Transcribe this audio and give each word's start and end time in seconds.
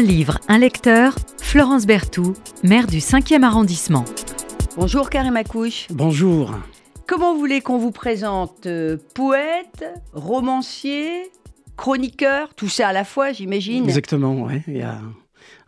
Un 0.00 0.02
livre, 0.02 0.38
un 0.48 0.56
lecteur, 0.56 1.14
Florence 1.42 1.84
Berthoud, 1.84 2.34
maire 2.64 2.86
du 2.86 3.00
5e 3.00 3.42
arrondissement. 3.42 4.06
Bonjour 4.74 5.10
Karim 5.10 5.36
Akouche. 5.36 5.88
Bonjour. 5.90 6.54
Comment 7.06 7.36
voulez 7.36 7.60
qu'on 7.60 7.76
vous 7.76 7.90
présente 7.90 8.64
euh, 8.64 8.96
Poète, 9.14 9.84
romancier, 10.14 11.30
chroniqueur, 11.76 12.54
tout 12.54 12.70
ça 12.70 12.88
à 12.88 12.92
la 12.94 13.04
fois, 13.04 13.32
j'imagine? 13.32 13.84
Exactement, 13.84 14.32
oui. 14.40 14.62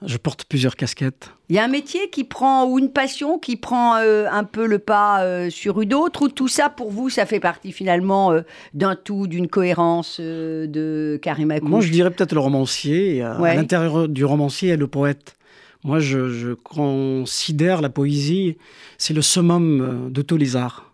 Je 0.06 0.16
porte 0.16 0.44
plusieurs 0.44 0.76
casquettes. 0.76 1.30
Il 1.48 1.56
y 1.56 1.58
a 1.58 1.64
un 1.64 1.68
métier 1.68 2.10
qui 2.10 2.24
prend, 2.24 2.66
ou 2.66 2.78
une 2.78 2.90
passion 2.90 3.38
qui 3.38 3.56
prend 3.56 3.96
euh, 3.96 4.26
un 4.30 4.44
peu 4.44 4.66
le 4.66 4.78
pas 4.78 5.22
euh, 5.22 5.50
sur 5.50 5.80
une 5.80 5.94
autre, 5.94 6.22
ou 6.22 6.28
tout 6.28 6.48
ça 6.48 6.68
pour 6.68 6.90
vous, 6.90 7.10
ça 7.10 7.26
fait 7.26 7.40
partie 7.40 7.72
finalement 7.72 8.34
d'un 8.74 8.96
tout, 8.96 9.26
d'une 9.26 9.48
cohérence 9.48 10.20
de 10.20 11.18
Karim 11.22 11.52
Moi, 11.62 11.80
je 11.80 11.90
dirais 11.90 12.10
peut-être 12.10 12.32
le 12.34 12.40
romancier. 12.40 13.22
À 13.22 13.54
l'intérieur 13.54 14.08
du 14.08 14.24
romancier, 14.24 14.68
il 14.68 14.70
y 14.70 14.74
a 14.74 14.76
le 14.76 14.86
poète. 14.86 15.36
Moi, 15.84 15.98
je, 15.98 16.30
je 16.30 16.52
considère 16.52 17.80
la 17.80 17.88
poésie, 17.88 18.56
c'est 18.98 19.14
le 19.14 19.22
summum 19.22 20.10
de 20.12 20.22
tous 20.22 20.36
les 20.36 20.56
arts. 20.56 20.92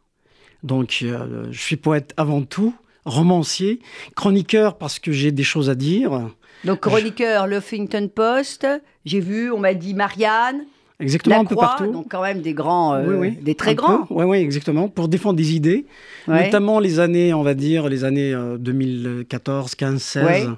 Donc, 0.62 1.00
euh, 1.02 1.46
je 1.50 1.60
suis 1.60 1.76
poète 1.76 2.14
avant 2.16 2.42
tout, 2.42 2.74
romancier, 3.04 3.80
chroniqueur 4.16 4.76
parce 4.76 4.98
que 4.98 5.12
j'ai 5.12 5.32
des 5.32 5.44
choses 5.44 5.70
à 5.70 5.74
dire. 5.74 6.30
Donc, 6.64 6.80
chroniqueur, 6.80 7.46
le 7.46 7.58
Huffington 7.58 8.08
Post, 8.12 8.66
j'ai 9.04 9.20
vu, 9.20 9.50
on 9.50 9.58
m'a 9.58 9.74
dit 9.74 9.94
Marianne. 9.94 10.64
Exactement, 11.00 11.40
un 11.40 11.44
peu 11.44 11.54
partout. 11.54 11.92
Donc 11.92 12.06
quand 12.10 12.22
même 12.22 12.40
des 12.40 12.54
grands, 12.54 12.94
euh, 12.94 13.30
des 13.40 13.54
très 13.54 13.76
grands. 13.76 14.04
Oui, 14.10 14.24
oui, 14.24 14.38
exactement. 14.38 14.88
Pour 14.88 15.06
défendre 15.06 15.36
des 15.36 15.54
idées, 15.54 15.86
notamment 16.26 16.80
les 16.80 16.98
années, 16.98 17.32
on 17.32 17.44
va 17.44 17.54
dire, 17.54 17.88
les 17.88 18.02
années 18.02 18.34
2014, 18.58 19.76
15, 19.76 20.02
16, 20.02 20.48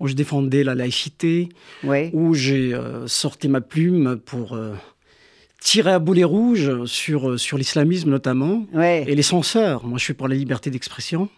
où 0.00 0.08
je 0.08 0.14
défendais 0.14 0.64
la 0.64 0.74
laïcité, 0.74 1.50
où 1.84 2.32
j'ai 2.32 2.72
euh, 2.72 3.06
sorti 3.06 3.48
ma 3.48 3.60
plume 3.60 4.16
pour 4.24 4.58
tirer 5.60 5.92
à 5.92 5.98
boulet 5.98 6.24
rouge 6.24 6.84
sur, 6.86 7.30
euh, 7.30 7.38
sur 7.38 7.58
l'islamisme 7.58 8.10
notamment, 8.10 8.66
et 8.74 9.14
les 9.14 9.22
censeurs. 9.22 9.86
Moi, 9.86 9.98
je 9.98 10.04
suis 10.04 10.14
pour 10.14 10.28
la 10.28 10.34
liberté 10.34 10.70
d'expression. 10.70 11.28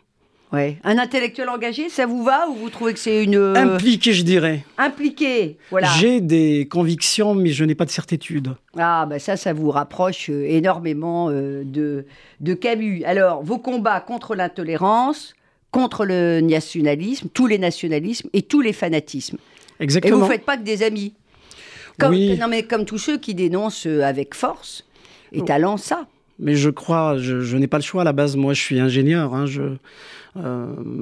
Ouais. 0.53 0.77
Un 0.85 0.99
intellectuel 0.99 1.49
engagé, 1.49 1.89
ça 1.89 2.05
vous 2.05 2.23
va 2.23 2.49
ou 2.49 2.55
vous 2.55 2.71
trouvez 2.71 2.93
que 2.93 2.99
c'est 2.99 3.25
une... 3.25 3.37
Euh, 3.37 3.55
Impliqué, 3.55 4.13
je 4.13 4.23
dirais. 4.23 4.65
Impliqué, 4.77 5.57
voilà. 5.71 5.89
J'ai 5.99 6.21
des 6.21 6.69
convictions, 6.71 7.35
mais 7.35 7.51
je 7.51 7.65
n'ai 7.65 7.75
pas 7.75 7.87
de 7.87 7.91
certitude. 7.91 8.55
Ah, 8.77 9.07
bah 9.09 9.19
ça, 9.19 9.37
ça 9.37 9.55
vous 9.55 9.71
rapproche 9.71 10.29
euh, 10.29 10.45
énormément 10.47 11.31
de, 11.31 12.05
de 12.41 12.55
Camus. 12.55 13.03
Alors, 13.05 13.43
vos 13.43 13.59
combats 13.59 14.01
contre 14.01 14.35
l'intolérance, 14.35 15.35
contre 15.73 16.05
le 16.05 16.41
nationalisme, 16.41 17.29
tous 17.33 17.47
les 17.47 17.59
nationalismes 17.59 18.29
et 18.33 18.43
tous 18.43 18.61
les 18.61 18.75
fanatismes. 18.75 19.39
Exactement. 19.81 20.17
Et 20.17 20.21
vous 20.21 20.27
ne 20.27 20.31
faites 20.31 20.45
pas 20.45 20.57
que 20.57 20.63
des 20.63 20.83
amis. 20.83 21.15
Comme, 21.99 22.15
Non, 22.15 22.49
mais 22.49 22.63
comme 22.63 22.85
tous 22.85 22.99
ceux 22.99 23.19
qui 23.19 23.35
dénoncent 23.35 23.87
euh, 23.87 24.03
avec 24.03 24.35
force 24.35 24.85
et 25.33 25.41
oh. 25.41 25.45
talent 25.45 25.77
ça. 25.77 26.07
Mais 26.39 26.55
je 26.55 26.71
crois, 26.71 27.17
je, 27.19 27.57
n'ai 27.57 27.67
pas 27.67 27.79
le 27.79 27.83
choix 27.83 28.03
à 28.03 28.05
la 28.05 28.13
base. 28.13 28.37
Moi, 28.37 28.55
je 28.55 28.61
suis 28.61 28.81
ingénieur. 28.81 29.35
Hein, 29.35 29.47
je, 29.47 29.63
euh, 29.63 29.79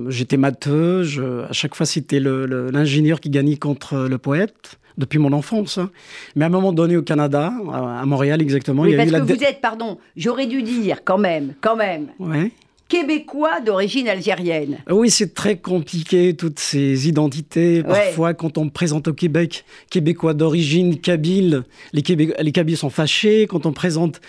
j'étais 0.09 0.37
matheux. 0.37 1.05
à 1.49 1.53
chaque 1.53 1.75
fois, 1.75 1.87
c'était 1.87 2.21
l'ingénieur 2.21 3.21
qui 3.21 3.31
gagnait 3.31 3.57
contre 3.57 3.97
le 4.09 4.19
poète 4.19 4.79
depuis 4.99 5.19
mon 5.19 5.33
enfance. 5.33 5.79
Hein. 5.79 5.91
Mais 6.37 6.45
à 6.45 6.47
un 6.47 6.51
moment 6.51 6.73
donné, 6.73 6.97
au 6.97 7.03
Canada, 7.03 7.53
à, 7.73 8.05
Montréal 8.07 8.41
exactement, 8.41 8.85
il 8.85 8.93
y 8.93 8.95
a 8.95 8.99
parce 8.99 9.11
que 9.11 9.33
vous 9.33 9.45
êtes, 9.45 9.61
pardon, 9.61 9.99
j'aurais 10.17 10.47
dû 10.47 10.63
dire 10.63 11.05
quand 11.05 11.19
même, 11.19 11.55
quand 11.61 11.77
même. 11.77 12.09
Ouais 12.19 12.53
québécois 12.91 13.61
d'origine 13.61 14.09
algérienne. 14.09 14.79
Oui, 14.91 15.11
c'est 15.11 15.33
très 15.33 15.57
compliqué, 15.57 16.35
toutes 16.35 16.59
ces 16.59 17.09
identités. 17.09 17.85
Parfois, 17.85 18.35
quand 18.35 18.59
on 18.59 18.69
présente 18.69 19.07
au 19.07 19.13
Québec 19.13 19.65
québécois 19.91 20.35
d'origine 20.35 21.01
kabyle, 21.01 21.63
les, 21.93 22.03
les 22.03 22.53
Kabyles 22.53 22.77
sont 22.77 22.91
fâchés. 22.91 23.47
Quand 23.47 23.65
on 23.65 23.73
présente 23.73 24.21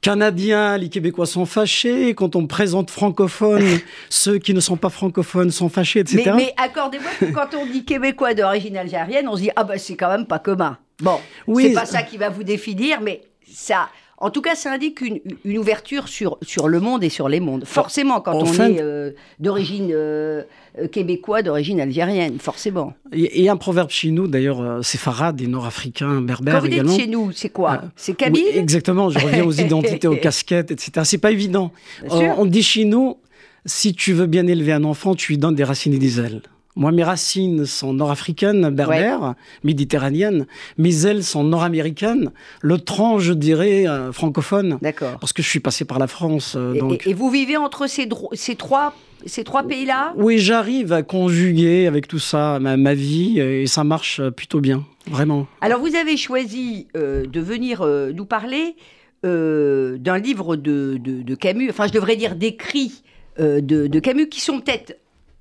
Canadiens, 0.00 0.78
les 0.78 0.88
Québécois 0.88 1.26
sont 1.26 1.44
fâchés. 1.44 2.14
Quand 2.14 2.34
on 2.34 2.46
présente 2.46 2.90
francophones, 2.90 3.80
ceux 4.08 4.38
qui 4.38 4.54
ne 4.54 4.60
sont 4.60 4.76
pas 4.76 4.88
francophones 4.88 5.50
sont 5.50 5.68
fâchés, 5.68 6.00
etc. 6.00 6.22
Mais, 6.26 6.32
mais 6.34 6.54
accordez-moi 6.56 7.10
que 7.18 7.26
quand 7.26 7.54
on 7.54 7.66
dit 7.66 7.84
Québécois 7.84 8.34
d'origine 8.34 8.76
algérienne, 8.76 9.28
on 9.28 9.36
se 9.36 9.42
dit 9.42 9.50
ah 9.56 9.64
ben 9.64 9.78
c'est 9.78 9.96
quand 9.96 10.10
même 10.10 10.26
pas 10.26 10.38
commun. 10.38 10.78
Bon, 11.02 11.18
oui, 11.46 11.68
c'est 11.68 11.74
pas 11.74 11.86
ça 11.86 12.02
qui 12.02 12.16
va 12.16 12.28
vous 12.28 12.44
définir, 12.44 13.00
mais 13.00 13.22
ça, 13.50 13.88
en 14.22 14.28
tout 14.28 14.42
cas, 14.42 14.54
ça 14.54 14.72
indique 14.72 15.00
une, 15.00 15.58
ouverture 15.58 16.08
sur, 16.08 16.36
sur 16.42 16.68
le 16.68 16.78
monde 16.78 17.02
et 17.02 17.08
sur 17.08 17.30
les 17.30 17.40
mondes. 17.40 17.64
Forcément, 17.64 18.20
quand 18.20 18.34
on 18.34 18.52
est 18.52 18.80
euh, 18.82 19.12
d'origine 19.38 19.88
euh, 19.92 20.42
euh, 20.78 20.88
québécois, 20.88 21.40
d'origine 21.40 21.80
algérienne, 21.80 22.38
forcément. 22.38 22.92
Il 23.14 23.40
y 23.40 23.48
a 23.48 23.52
un 23.52 23.56
proverbe 23.56 23.88
chez 23.88 24.10
nous, 24.10 24.26
d'ailleurs, 24.26 24.80
c'est 24.82 24.98
Farad, 24.98 25.36
des 25.36 25.46
Nord-Africains, 25.46 26.20
berbères 26.20 26.56
quand 26.56 26.60
vous 26.60 26.66
également. 26.66 26.96
chez 26.96 27.06
nous, 27.06 27.32
c'est 27.32 27.48
quoi 27.48 27.80
C'est 27.96 28.14
Kabyle 28.14 28.44
Exactement, 28.52 29.08
je 29.08 29.18
reviens 29.18 29.44
aux 29.44 29.52
identités, 29.58 30.06
aux 30.06 30.16
casquettes, 30.16 30.70
etc. 30.70 30.92
C'est 31.04 31.18
pas 31.18 31.30
évident. 31.30 31.72
On, 32.10 32.44
dit 32.44 32.62
chez 32.62 32.84
nous, 32.84 33.16
si 33.64 33.94
tu 33.94 34.12
veux 34.12 34.26
bien 34.26 34.46
élever 34.46 34.72
un 34.72 34.84
enfant, 34.84 35.14
tu 35.14 35.32
lui 35.32 35.38
donnes 35.38 35.54
des 35.54 35.64
racines 35.64 35.94
et 35.94 35.98
des 35.98 36.20
ailes. 36.20 36.42
Moi, 36.76 36.92
mes 36.92 37.02
racines 37.02 37.66
sont 37.66 37.92
nord-africaines, 37.92 38.70
berbères, 38.70 39.34
méditerranéennes. 39.64 40.46
Mes 40.78 41.04
ailes 41.04 41.24
sont 41.24 41.42
nord-américaines. 41.42 42.30
Le 42.62 42.78
tronc, 42.78 43.18
je 43.18 43.32
dirais, 43.32 43.88
euh, 43.88 44.12
francophone. 44.12 44.78
D'accord. 44.80 45.18
Parce 45.18 45.32
que 45.32 45.42
je 45.42 45.48
suis 45.48 45.58
passé 45.58 45.84
par 45.84 45.98
la 45.98 46.06
France. 46.06 46.54
Euh, 46.56 46.78
donc... 46.78 47.06
et, 47.06 47.12
vous 47.12 47.28
vivez 47.28 47.56
entre 47.56 47.88
ces, 47.88 48.08
ces 48.34 48.54
trois 48.54 48.94
ces 49.26 49.44
trois 49.44 49.64
pays-là? 49.64 50.14
Oui, 50.16 50.38
j'arrive 50.38 50.94
à 50.94 51.02
conjuguer 51.02 51.86
avec 51.86 52.08
tout 52.08 52.18
ça 52.18 52.58
ma, 52.58 52.94
vie 52.94 53.38
et 53.38 53.66
ça 53.66 53.84
marche 53.84 54.22
plutôt 54.30 54.60
bien, 54.60 54.86
vraiment. 55.10 55.46
Alors, 55.60 55.80
vous 55.80 55.94
avez 55.94 56.16
choisi 56.16 56.86
euh, 56.96 57.26
de 57.26 57.40
venir 57.40 57.86
nous 58.14 58.24
parler 58.24 58.76
d'un 59.22 60.18
livre 60.18 60.56
de, 60.56 60.96
de, 60.98 61.34
Camus, 61.34 61.68
enfin, 61.68 61.86
je 61.86 61.92
devrais 61.92 62.16
dire 62.16 62.34
d'écrits 62.34 63.02
de, 63.38 63.60
de, 63.60 64.00
Camus 64.00 64.30
qui 64.30 64.40
sont 64.40 64.60
peut-être 64.60 64.96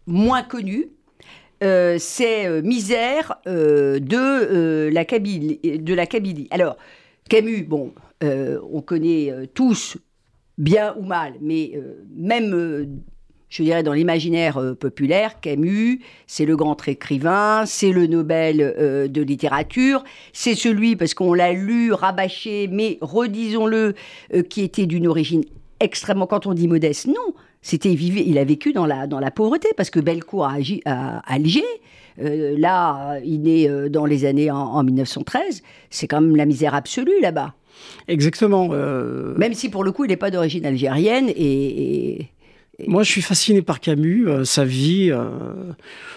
moins 0.07 0.43
connus, 0.43 0.87
euh, 1.61 1.97
c'est 1.99 2.47
euh, 2.47 2.61
Misère 2.61 3.35
euh, 3.47 3.99
de, 3.99 4.89
la 4.91 5.05
Kabylie, 5.05 5.59
de 5.63 5.93
la 5.93 6.05
Kabylie. 6.05 6.47
Alors, 6.51 6.77
Camus, 7.29 7.63
bon, 7.63 7.93
on 8.21 8.81
connaît 8.81 9.31
tous, 9.53 9.97
bien 10.57 10.95
ou 10.97 11.03
mal, 11.03 11.33
mais 11.41 11.73
même, 12.15 12.99
je 13.49 13.63
dirais, 13.63 13.83
dans 13.83 13.93
l'imaginaire 13.93 14.75
populaire, 14.79 15.39
Camus, 15.39 16.01
c'est 16.25 16.45
le 16.45 16.57
grand 16.57 16.75
écrivain, 16.87 17.65
c'est 17.67 17.91
le 17.91 18.07
Nobel 18.07 18.57
de 19.09 19.21
littérature, 19.21 20.03
c'est 20.33 20.55
celui, 20.55 20.95
parce 20.95 21.13
qu'on 21.13 21.33
l'a 21.33 21.53
lu, 21.53 21.93
rabâché, 21.93 22.67
mais 22.67 22.97
redisons-le, 22.99 23.93
qui 24.49 24.63
était 24.63 24.87
d'une 24.87 25.07
origine 25.07 25.43
extrêmement, 25.79 26.27
quand 26.27 26.47
on 26.47 26.53
dit 26.53 26.67
modeste, 26.67 27.07
non, 27.07 27.33
c'était 27.61 27.91
il 27.91 28.37
a 28.37 28.43
vécu 28.43 28.73
dans 28.73 28.85
la 28.85 29.07
dans 29.07 29.19
la 29.19 29.31
pauvreté 29.31 29.69
parce 29.75 29.89
que 29.89 29.99
Bellecour 29.99 30.45
a 30.45 30.53
agi 30.53 30.81
à 30.85 31.19
Alger. 31.31 31.63
Euh, 32.21 32.55
là, 32.57 33.17
il 33.23 33.47
est 33.47 33.69
euh, 33.69 33.89
dans 33.89 34.05
les 34.05 34.25
années 34.25 34.51
en, 34.51 34.83
1913. 34.83 35.61
C'est 35.89 36.07
quand 36.07 36.21
même 36.21 36.35
la 36.35 36.45
misère 36.45 36.73
absolue 36.73 37.21
là-bas. 37.21 37.53
Exactement. 38.07 38.69
Euh, 38.71 39.35
même 39.37 39.53
si 39.53 39.69
pour 39.69 39.83
le 39.83 39.91
coup, 39.91 40.05
il 40.05 40.09
n'est 40.09 40.17
pas 40.17 40.31
d'origine 40.31 40.65
algérienne 40.65 41.29
et, 41.29 42.27
Moi, 42.87 43.03
je 43.03 43.11
suis 43.11 43.21
fasciné 43.21 43.61
par 43.61 43.79
Camus, 43.79 44.27
sa 44.43 44.65
vie, 44.65 45.13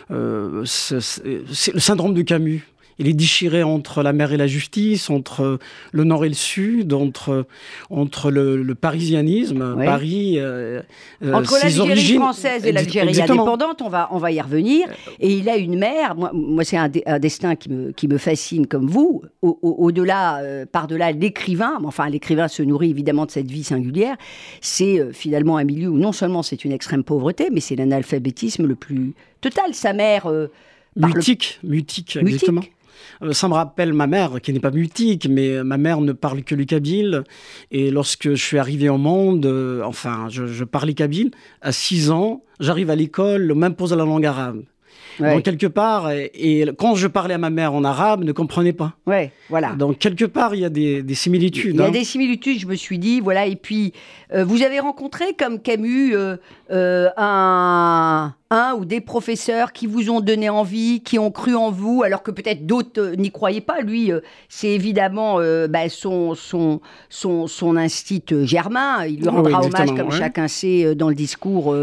c'est 0.08 1.74
le 1.74 1.80
syndrome 1.80 2.14
de 2.14 2.22
Camus 2.22 2.62
il 2.98 3.08
est 3.08 3.14
déchiré 3.14 3.62
entre 3.62 4.02
la 4.02 4.12
mer 4.12 4.32
et 4.32 4.36
la 4.36 4.46
justice, 4.46 5.10
entre 5.10 5.58
le 5.92 6.04
nord 6.04 6.24
et 6.24 6.28
le 6.28 6.34
sud, 6.34 6.92
entre, 6.92 7.46
entre 7.90 8.30
le, 8.30 8.74
parisianisme, 8.74 9.76
Paris. 9.84 10.38
Euh, 10.38 10.82
euh, 11.22 11.32
entre 11.32 11.54
l'Algérie 11.62 12.14
française 12.14 12.66
et 12.66 12.72
l'Algérie 12.72 13.20
indépendante, 13.20 13.82
on 13.82 13.88
va, 13.88 14.08
on 14.12 14.18
va 14.18 14.32
y 14.32 14.40
revenir. 14.40 14.88
Et 15.20 15.32
il 15.32 15.48
a 15.48 15.56
une 15.56 15.78
mère, 15.78 16.14
moi, 16.16 16.30
moi 16.34 16.64
c'est 16.64 16.76
un, 16.76 16.88
destin 17.18 17.56
qui 17.56 17.70
me, 17.70 17.92
qui 17.92 18.08
me 18.08 18.18
fascine 18.18 18.66
comme 18.66 18.86
vous, 18.86 19.22
au-delà, 19.40 20.40
euh, 20.40 20.66
par-delà 20.70 21.12
l'écrivain, 21.12 21.78
enfin 21.84 22.08
l'écrivain 22.08 22.48
se 22.48 22.62
nourrit 22.62 22.90
évidemment 22.90 23.26
de 23.26 23.30
cette 23.30 23.50
vie 23.50 23.64
singulière, 23.64 24.16
c'est 24.60 25.12
finalement 25.12 25.56
un 25.56 25.64
milieu 25.64 25.88
où 25.88 25.98
non 25.98 26.12
seulement 26.12 26.42
c'est 26.42 26.64
une 26.64 26.72
extrême 26.72 27.04
pauvreté, 27.04 27.48
mais 27.50 27.60
c'est 27.60 27.76
l'analphabétisme 27.76 28.66
le 28.66 28.74
plus 28.74 29.14
total. 29.40 29.74
Sa 29.74 29.92
mère... 29.92 30.30
mutique, 30.96 31.58
mutique, 31.62 32.16
exactement. 32.16 32.62
Euh, 33.22 33.32
ça 33.32 33.48
me 33.48 33.54
rappelle 33.54 33.92
ma 33.92 34.06
mère, 34.06 34.40
qui 34.40 34.52
n'est 34.52 34.60
pas 34.60 34.70
mutique, 34.70 35.28
mais 35.28 35.62
ma 35.64 35.78
mère 35.78 36.00
ne 36.00 36.12
parle 36.12 36.42
que 36.42 36.54
le 36.54 36.64
kabyle. 36.64 37.24
Et 37.70 37.90
lorsque 37.90 38.30
je 38.30 38.42
suis 38.42 38.58
arrivé 38.58 38.88
au 38.88 38.98
monde, 38.98 39.46
euh, 39.46 39.82
enfin, 39.84 40.28
je, 40.28 40.64
parlais 40.64 40.94
kabyle, 40.94 41.30
à 41.60 41.72
6 41.72 42.10
ans, 42.10 42.42
j'arrive 42.60 42.90
à 42.90 42.96
l'école, 42.96 43.50
on 43.52 43.56
m'impose 43.56 43.92
la 43.92 44.04
langue 44.04 44.26
arabe. 44.26 44.62
Donc 45.22 45.42
quelque 45.42 45.66
part, 45.66 46.10
et, 46.10 46.66
quand 46.78 46.94
je 46.94 47.06
parlais 47.06 47.34
à 47.34 47.38
ma 47.38 47.50
mère 47.50 47.74
en 47.74 47.84
arabe, 47.84 48.24
ne 48.24 48.32
comprenait 48.32 48.72
pas. 48.72 48.94
Ouais, 49.06 49.32
voilà. 49.48 49.72
Donc 49.72 49.98
quelque 49.98 50.24
part, 50.24 50.54
il 50.54 50.60
y 50.60 50.64
a 50.64 50.70
des, 50.70 51.04
similitudes. 51.14 51.74
Il 51.74 51.80
y 51.80 51.82
a 51.82 51.86
hein. 51.86 51.90
des 51.90 52.04
similitudes, 52.04 52.58
je 52.58 52.66
me 52.66 52.74
suis 52.74 52.98
dit, 52.98 53.20
voilà. 53.20 53.46
Et 53.46 53.56
puis, 53.56 53.92
euh, 54.34 54.44
vous 54.44 54.62
avez 54.62 54.80
rencontré, 54.80 55.34
comme 55.38 55.60
Camus, 55.60 56.14
euh, 56.14 56.36
euh, 56.70 57.08
un 57.16 58.34
un 58.54 58.74
ou 58.74 58.84
des 58.84 59.00
professeurs 59.00 59.72
qui 59.72 59.86
vous 59.86 60.10
ont 60.10 60.20
donné 60.20 60.50
envie, 60.50 61.00
qui 61.00 61.18
ont 61.18 61.30
cru 61.30 61.54
en 61.54 61.70
vous, 61.70 62.02
alors 62.02 62.22
que 62.22 62.30
peut-être 62.30 62.66
d'autres 62.66 63.14
n'y 63.16 63.30
croyaient 63.30 63.62
pas? 63.62 63.80
Lui, 63.80 64.10
c'est 64.50 64.68
évidemment 64.68 65.38
bah, 65.70 65.88
son, 65.88 66.34
son, 66.34 66.82
son, 67.08 67.46
son 67.46 67.78
instit 67.78 68.22
germain. 68.42 69.06
Il 69.06 69.20
lui 69.20 69.28
rendra 69.30 69.64
hommage, 69.64 69.94
comme 69.94 70.10
chacun 70.10 70.48
sait, 70.48 70.94
dans 70.94 71.08
le 71.08 71.14
discours, 71.14 71.74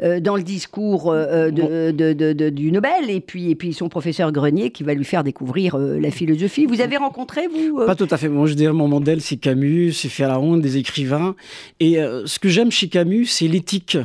dans 0.00 0.36
le 0.36 0.42
discours 0.42 1.10
de, 1.10 1.90
de, 1.90 2.12
de, 2.12 2.50
du 2.50 2.70
Et 3.08 3.20
puis, 3.20 3.50
et 3.50 3.54
puis 3.54 3.72
son 3.72 3.88
professeur 3.88 4.32
Grenier 4.32 4.70
qui 4.70 4.82
va 4.82 4.94
lui 4.94 5.04
faire 5.04 5.24
découvrir 5.24 5.76
la 5.78 6.10
philosophie. 6.10 6.66
Vous 6.66 6.80
avez 6.80 6.96
rencontré, 6.96 7.42
vous 7.46 7.84
Pas 7.86 7.94
tout 7.94 8.08
à 8.10 8.16
fait. 8.16 8.28
Moi, 8.28 8.46
je 8.46 8.54
dirais 8.54 8.72
mon 8.72 8.88
modèle, 8.88 9.20
c'est 9.20 9.36
Camus, 9.36 9.92
c'est 9.92 10.08
Ferraron, 10.08 10.56
des 10.56 10.76
écrivains. 10.76 11.34
Et 11.78 11.96
ce 12.24 12.38
que 12.38 12.48
j'aime 12.48 12.70
chez 12.70 12.88
Camus, 12.88 13.26
c'est 13.26 13.48
l'éthique 13.48 13.98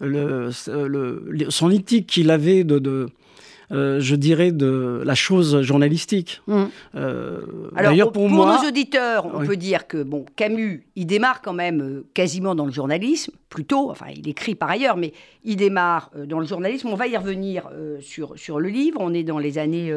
le, 0.00 0.50
son 1.48 1.70
éthique 1.70 2.06
qu'il 2.06 2.30
avait 2.30 2.64
de, 2.64 3.08
euh, 3.72 3.98
je 3.98 4.14
dirais, 4.14 4.52
de 4.52 5.02
la 5.04 5.14
chose 5.16 5.62
journalistique. 5.62 6.40
Mmh. 6.46 6.64
Euh, 6.94 7.40
Alors, 7.74 8.12
pour, 8.12 8.30
nos 8.30 8.68
auditeurs, 8.68 9.26
on 9.34 9.44
peut 9.44 9.56
dire 9.56 9.88
que 9.88 10.02
bon, 10.02 10.24
Camus, 10.36 10.86
il 10.94 11.06
démarre 11.06 11.42
quand 11.42 11.52
même 11.52 11.80
euh, 11.80 12.06
quasiment 12.14 12.54
dans 12.54 12.66
le 12.66 12.70
journalisme, 12.70 13.32
plutôt, 13.48 13.90
enfin, 13.90 14.06
il 14.14 14.28
écrit 14.28 14.54
par 14.54 14.70
ailleurs, 14.70 14.96
mais 14.96 15.12
il 15.44 15.56
démarre 15.56 16.10
dans 16.26 16.38
le 16.38 16.46
journalisme. 16.46 16.88
On 16.88 16.94
va 16.94 17.08
y 17.08 17.16
revenir 17.16 17.68
sur, 18.00 18.36
sur 18.36 18.60
le 18.60 18.68
livre. 18.68 18.98
On 19.00 19.14
est 19.14 19.22
dans 19.22 19.38
les 19.38 19.58
années, 19.58 19.94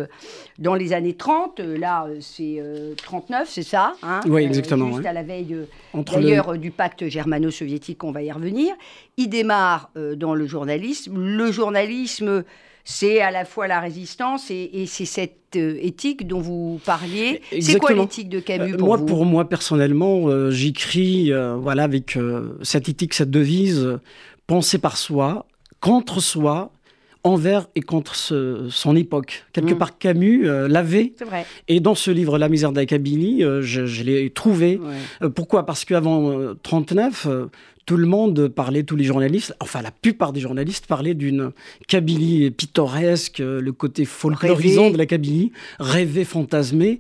dans 0.59 0.75
les 0.75 0.93
années 0.93 1.15
30. 1.15 1.59
là, 1.59 2.07
c'est 2.21 2.63
39, 2.95 3.49
c'est 3.49 3.63
ça 3.63 3.93
hein, 4.03 4.19
Oui, 4.27 4.43
exactement. 4.43 4.93
juste 4.93 5.05
à 5.05 5.13
la 5.13 5.23
veille, 5.23 5.57
d'ailleurs, 5.93 6.57
du 6.57 6.71
pacte 6.71 7.07
germano-soviétique, 7.07 8.03
on 8.03 8.11
va 8.11 8.21
y 8.21 8.31
revenir. 8.31 8.75
Il 9.17 9.29
démarre 9.29 9.89
dans 10.15 10.35
le 10.35 10.45
journalisme. 10.45 11.17
Le 11.17 11.51
journalisme 11.51 12.43
c'est 12.91 13.21
à 13.21 13.29
la 13.29 13.45
fois 13.45 13.67
la 13.67 13.79
résistance 13.79 14.49
et, 14.49 14.85
c'est 14.87 15.05
cette 15.05 15.55
euh, 15.55 15.77
éthique 15.79 16.25
dont 16.25 16.39
vous 16.39 16.81
parliez. 16.83 17.39
C'est 17.61 17.77
quoi 17.77 17.93
l'éthique 17.93 18.29
de 18.29 18.39
Camus 18.39 18.77
pour 18.77 18.87
Moi, 18.87 18.97
vous 18.97 19.05
pour 19.05 19.25
moi 19.25 19.47
personnellement, 19.47 20.27
euh, 20.27 20.49
j'écris 20.49 21.31
euh, 21.31 21.55
voilà 21.55 21.83
avec 21.83 22.17
cette 22.63 22.89
éthique, 22.89 23.13
cette 23.13 23.29
devise 23.29 23.99
penser 24.47 24.79
par 24.79 24.97
soi, 24.97 25.45
contre 25.81 26.19
soi, 26.19 26.71
envers 27.23 27.67
et 27.75 27.81
contre 27.81 28.15
son 28.15 28.95
époque. 28.95 29.45
Quelque 29.53 29.75
mm. 29.75 29.77
part, 29.77 29.97
Camus 29.99 30.47
l'avait. 30.67 31.13
Et 31.67 31.81
dans 31.81 31.93
ce 31.93 32.09
livre, 32.09 32.39
La 32.39 32.49
misère 32.49 32.71
d'Akabylie, 32.71 33.41
je, 33.61 34.03
l'ai 34.03 34.31
trouvé. 34.31 34.79
pourquoi? 35.35 35.67
Parce 35.67 35.85
qu'avant 35.85 36.55
39, 36.63 37.27
tout 37.89 37.97
le 37.97 38.05
monde 38.05 38.49
parlait, 38.49 38.83
tous 38.83 38.95
les 38.95 39.03
journalistes, 39.03 39.55
enfin 39.59 39.81
la 39.81 39.89
plupart 39.89 40.31
des 40.31 40.39
journalistes 40.39 40.85
parlaient 40.85 41.15
d'une 41.15 41.49
Kabylie 41.87 42.51
pittoresque, 42.51 43.39
euh, 43.39 43.59
le 43.59 43.71
côté 43.71 44.05
folklorisant 44.05 44.91
de 44.91 44.97
la 44.99 45.07
Kabylie, 45.07 45.51
rêvé, 45.79 46.23
fantasmé, 46.23 46.99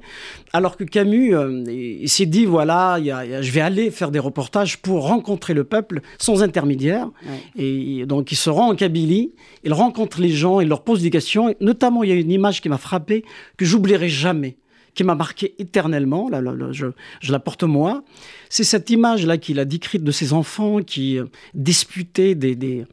alors 0.51 0.77
que 0.77 0.83
Camus 0.83 1.35
euh, 1.35 2.07
s'est 2.07 2.25
dit, 2.25 2.45
voilà, 2.45 2.97
je 2.99 3.51
vais 3.51 3.61
aller 3.61 3.91
faire 3.91 4.09
des 4.09 4.17
reportages 4.17 4.79
pour 4.79 5.05
rencontrer 5.05 5.53
le 5.53 5.63
peuple 5.63 6.01
sans 6.17 6.41
intermédiaire. 6.41 7.11
Et 7.55 8.07
donc 8.07 8.31
il 8.31 8.35
se 8.35 8.49
rend 8.49 8.71
en 8.71 8.75
Kabylie, 8.75 9.33
il 9.63 9.73
rencontre 9.73 10.19
les 10.19 10.31
gens, 10.31 10.59
il 10.59 10.69
leur 10.69 10.83
pose 10.83 11.03
des 11.03 11.11
questions. 11.11 11.53
Notamment, 11.61 12.01
il 12.01 12.09
y 12.09 12.13
a 12.13 12.15
une 12.15 12.31
image 12.31 12.61
qui 12.61 12.69
m'a 12.69 12.79
frappé, 12.79 13.23
que 13.57 13.65
j'oublierai 13.65 14.09
jamais 14.09 14.57
qui 14.99 15.05
m'a 15.05 15.15
marqué 15.15 15.55
éternellement, 15.59 16.27
là, 16.27 16.41
je, 16.73 16.87
la 17.29 17.39
porte 17.39 17.63
moi, 17.63 18.03
c'est 18.49 18.65
cette 18.65 18.89
image-là 18.89 19.37
qu'il 19.37 19.57
a 19.61 19.63
décrite 19.63 20.03
de 20.03 20.11
ses 20.11 20.33
enfants 20.33 20.81
qui 20.81 21.17
euh, 21.17 21.23
disputaient 21.53 22.35
des, 22.35 22.53
des, 22.53 22.85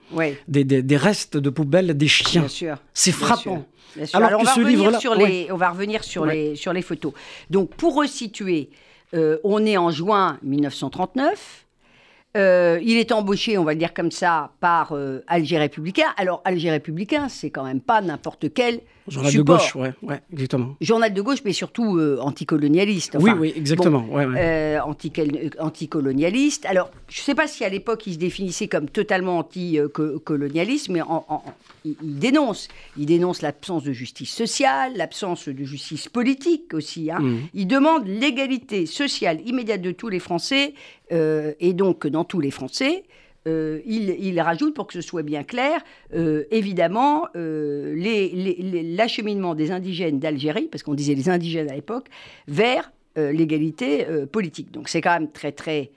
des, 0.46 0.96
restes 0.96 1.36
de 1.36 1.50
poubelles 1.50 1.98
des 1.98 2.06
chiens. 2.06 2.46
C'est 2.94 3.10
frappant. 3.10 3.66
Alors, 4.12 4.40
que 4.40 4.46
ce 4.46 4.60
livre-là... 4.60 5.00
On 5.50 5.56
va 5.56 5.70
revenir 5.70 6.04
sur, 6.04 6.24
les, 6.24 6.54
sur 6.54 6.72
les 6.72 6.82
photos. 6.82 7.12
Donc, 7.50 7.74
pour 7.74 7.96
resituer, 7.96 8.70
euh, 9.14 9.38
on 9.42 9.66
est 9.66 9.76
en 9.76 9.90
juin 9.90 10.38
1939. 10.44 11.66
Euh, 12.36 12.78
il 12.84 12.98
est 12.98 13.10
embauché, 13.10 13.58
on 13.58 13.64
va 13.64 13.72
le 13.72 13.80
dire 13.80 13.94
comme 13.94 14.12
ça, 14.12 14.52
par 14.60 14.94
Alger 15.26 15.58
Républicain. 15.58 16.14
Alors, 16.18 16.40
Alger 16.44 16.70
Républicain, 16.70 17.28
c'est 17.28 17.50
quand 17.50 17.64
même 17.64 17.80
pas 17.80 18.00
n'importe 18.00 18.54
quel 18.54 18.78
Journal 19.08 19.32
de 19.32 19.42
gauche, 19.42 19.76
ouais, 19.76 19.92
ouais, 20.02 20.20
exactement. 20.32 20.76
Journal 20.80 21.14
de 21.14 21.22
gauche, 21.22 21.38
mais 21.44 21.52
surtout 21.52 21.96
euh, 21.96 22.18
anticolonialiste. 22.20 23.16
oui, 23.20 23.30
oui, 23.38 23.52
exactement. 23.54 24.04
ouais, 24.10 24.26
euh, 24.36 24.80
anticolonialiste. 25.58 26.66
Alors, 26.66 26.90
je 27.08 27.20
ne 27.20 27.24
sais 27.24 27.34
pas 27.34 27.46
si 27.46 27.64
à 27.64 27.68
l'époque 27.68 28.06
il 28.06 28.14
se 28.14 28.18
définissait 28.18 28.68
comme 28.68 28.88
totalement 28.88 29.38
anticolonialiste, 29.38 30.88
mais 30.88 31.00
il, 31.84 32.18
dénonce. 32.18 32.68
Il 32.98 33.06
dénonce 33.06 33.42
l'absence 33.42 33.84
de 33.84 33.92
justice 33.92 34.34
sociale, 34.34 34.92
l'absence 34.96 35.48
de 35.48 35.64
justice 35.64 36.08
politique 36.08 36.74
aussi. 36.74 37.10
Hein. 37.10 37.20
Mmh. 37.20 37.38
Il 37.54 37.66
demande 37.68 38.06
l'égalité 38.06 38.86
sociale 38.86 39.40
immédiate 39.46 39.82
de 39.82 39.92
tous 39.92 40.08
les 40.08 40.18
Français, 40.18 40.74
euh, 41.12 41.52
et 41.60 41.72
donc 41.72 42.06
dans 42.06 42.24
tous 42.24 42.40
les 42.40 42.50
Français. 42.50 43.04
Euh, 43.46 43.80
il, 43.86 44.40
rajoute, 44.40 44.74
pour 44.74 44.86
que 44.86 44.92
ce 44.92 45.00
soit 45.00 45.22
bien 45.22 45.44
clair, 45.44 45.80
euh, 46.14 46.44
évidemment, 46.50 47.26
euh, 47.36 47.94
l'acheminement 48.96 49.54
des 49.54 49.70
indigènes 49.70 50.18
d'Algérie, 50.18 50.68
parce 50.70 50.82
qu'on 50.82 50.94
disait 50.94 51.14
les 51.14 51.28
indigènes 51.28 51.70
à 51.70 51.74
l'époque, 51.74 52.08
vers 52.48 52.90
l'égalité 53.16 54.06
politique. 54.30 54.70
Donc 54.72 54.90
c'est 54.90 55.00
quand 55.00 55.18
même 55.18 55.30
très, 55.30 55.50
très 55.50 55.90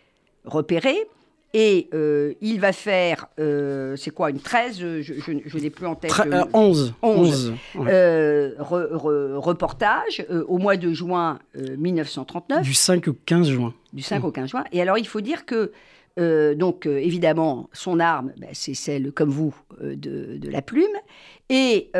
repéré. 0.46 0.96
Et 1.54 1.90
il 2.40 2.62
va 2.62 2.72
faire, 2.72 3.28
c'est 3.38 4.12
quoi, 4.12 4.30
une 4.30 4.40
13, 4.40 5.02
je, 5.02 5.60
n'ai 5.60 5.70
plus 5.70 5.86
en 5.86 5.96
tête. 5.96 6.14
11. 6.54 6.94
11. 7.02 7.54
reportage 7.76 10.26
au 10.48 10.60
mois 10.60 10.78
de 10.78 10.94
juin 10.94 11.40
1939. 11.78 12.62
Du 12.62 12.74
5 12.74 13.10
au 13.10 13.18
15 13.26 13.50
juin. 13.50 13.74
Du 13.92 14.02
5 14.02 14.24
au 14.24 14.32
15 14.32 14.52
juin. 14.52 14.64
Et 14.72 14.82
alors, 14.82 14.98
il 14.98 15.08
faut 15.08 15.20
dire 15.20 15.46
que 15.46 15.74
euh, 16.20 16.54
donc, 16.54 16.86
euh, 16.86 16.98
évidemment, 16.98 17.70
son 17.74 18.00
arme, 18.00 18.34
ben, 18.38 18.50
c'est 18.54 18.74
celle, 18.74 19.12
comme 19.12 19.30
vous, 19.30 19.56
euh, 19.82 19.96
de, 19.96 20.50
la 20.50 20.62
plume. 20.62 20.86
Et 21.50 21.92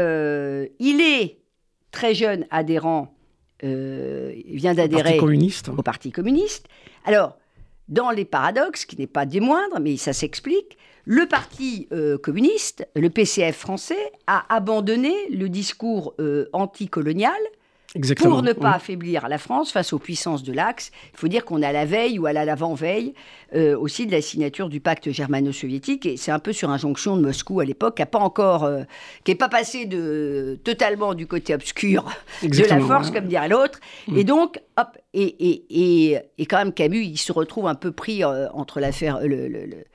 il 0.80 1.02
est 1.02 1.38
très 1.92 2.14
jeune 2.14 2.46
adhérent, 2.52 3.16
il 3.64 4.56
vient 4.56 4.74
d'adhérer 4.74 5.20
au 5.20 5.82
Parti 5.82 6.12
communiste. 6.12 6.68
Alors, 7.06 7.38
dans 7.88 8.12
les 8.12 8.26
paradoxes, 8.26 8.86
qui 8.86 8.96
n'est 8.98 9.08
pas 9.08 9.26
des 9.26 9.40
moindres, 9.40 9.80
mais 9.82 9.98
ça 9.98 10.14
s'explique, 10.14 10.78
le 11.06 11.26
Parti 11.26 11.88
communiste, 12.22 12.88
le 12.96 13.10
PCF 13.10 13.58
français, 13.58 14.12
a 14.28 14.54
abandonné 14.54 15.14
le 15.32 15.50
discours 15.50 16.14
anticolonial 16.54 17.40
pour 18.18 18.44
ne 18.44 18.54
pas 18.54 18.72
affaiblir 18.72 19.28
la 19.28 19.38
France 19.38 19.72
face 19.72 19.94
aux 19.94 20.00
puissances 20.00 20.44
de 20.44 20.54
l'Axe, 20.54 20.92
il 21.14 21.18
faut 21.18 21.28
dire 21.28 21.44
qu'on 21.44 21.62
est 21.62 21.66
à 21.66 21.72
la 21.72 21.86
veille 21.86 22.20
ou 22.20 22.28
à 22.28 22.34
l'avant-veille 22.34 23.14
euh, 23.56 23.76
aussi 23.78 24.06
de 24.06 24.12
la 24.12 24.22
signature 24.22 24.70
du 24.70 24.80
pacte 24.80 25.10
germano-soviétique. 25.12 26.06
Et 26.06 26.16
c'est 26.16 26.32
un 26.32 26.40
peu 26.40 26.54
sur 26.54 26.70
injonction 26.70 27.18
de 27.18 27.22
Moscou 27.24 27.60
à 27.62 27.66
l'époque, 27.66 27.96
qui 27.96 28.04
n'est 28.04 28.08
pas 28.08 28.20
encore, 28.20 28.64
euh, 28.64 28.84
qui 29.24 29.32
est 29.32 29.36
pas 29.36 29.50
passé 29.50 29.86
de, 29.86 30.60
totalement 30.64 31.16
du 31.16 31.26
côté 31.26 31.56
obscur 31.56 32.06
de 32.44 32.64
la 32.64 32.80
force, 32.80 33.10
comme 33.10 33.26
dirait 33.26 33.50
l'autre. 33.50 33.80
Mm. 34.08 34.18
Et 34.18 34.24
donc, 34.24 34.62
hop, 34.78 34.98
et, 35.14 35.24
et, 35.24 35.66
et, 36.12 36.20
et, 36.38 36.46
quand 36.46 36.58
même 36.58 36.74
Camus, 36.74 37.04
il 37.04 37.18
se 37.18 37.32
retrouve 37.32 37.68
un 37.68 37.76
peu 37.76 37.92
pris 37.92 38.24
euh, 38.24 38.48
entre 38.54 38.80
l'affaire, 38.80 39.20
le, 39.22 39.48
le 39.48 39.66
le 39.66 39.86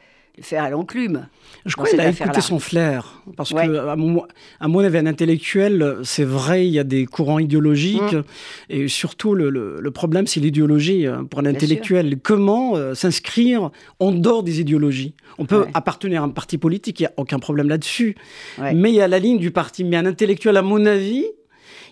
faire 0.40 0.64
à 0.64 0.70
l'enclume. 0.70 1.28
Je 1.64 1.74
crois 1.74 1.88
qu'il 1.88 2.00
a 2.00 2.08
écouté 2.08 2.40
son 2.40 2.58
flair. 2.58 3.22
Parce 3.36 3.52
qu'à 3.52 3.66
que, 3.66 3.76
à 3.76 3.96
mon, 3.96 4.24
à 4.60 4.68
mon 4.68 4.80
avis, 4.80 4.98
un 4.98 5.06
intellectuel, 5.06 5.98
c'est 6.02 6.24
vrai, 6.24 6.66
il 6.66 6.72
y 6.72 6.78
a 6.78 6.84
des 6.84 7.06
courants 7.06 7.38
idéologiques. 7.38 8.00
Mmh. 8.12 8.22
Et 8.70 8.88
surtout, 8.88 9.34
le, 9.34 9.50
le, 9.50 9.90
problème, 9.90 10.26
c'est 10.26 10.40
l'idéologie. 10.40 11.06
Hein, 11.06 11.24
pour 11.28 11.40
un 11.40 11.46
intellectuel, 11.46 12.18
comment 12.22 12.76
euh, 12.76 12.94
s'inscrire 12.94 13.70
en 14.00 14.12
dehors 14.12 14.42
des 14.42 14.60
idéologies? 14.60 15.14
On 15.38 15.46
peut 15.46 15.66
appartenir 15.74 16.22
à 16.22 16.26
un 16.26 16.30
parti 16.30 16.58
politique, 16.58 17.00
il 17.00 17.04
n'y 17.04 17.08
a 17.08 17.12
aucun 17.16 17.38
problème 17.38 17.68
là-dessus. 17.68 18.16
Mais 18.58 18.90
il 18.90 18.96
y 18.96 19.00
a 19.00 19.08
la 19.08 19.18
ligne 19.18 19.38
du 19.38 19.50
parti. 19.50 19.84
Mais 19.84 19.96
un 19.96 20.06
intellectuel, 20.06 20.56
à 20.56 20.62
mon 20.62 20.84
avis, 20.86 21.24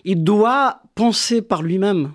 il 0.05 0.23
doit 0.23 0.81
penser 0.95 1.41
par 1.41 1.61
lui-même. 1.61 2.11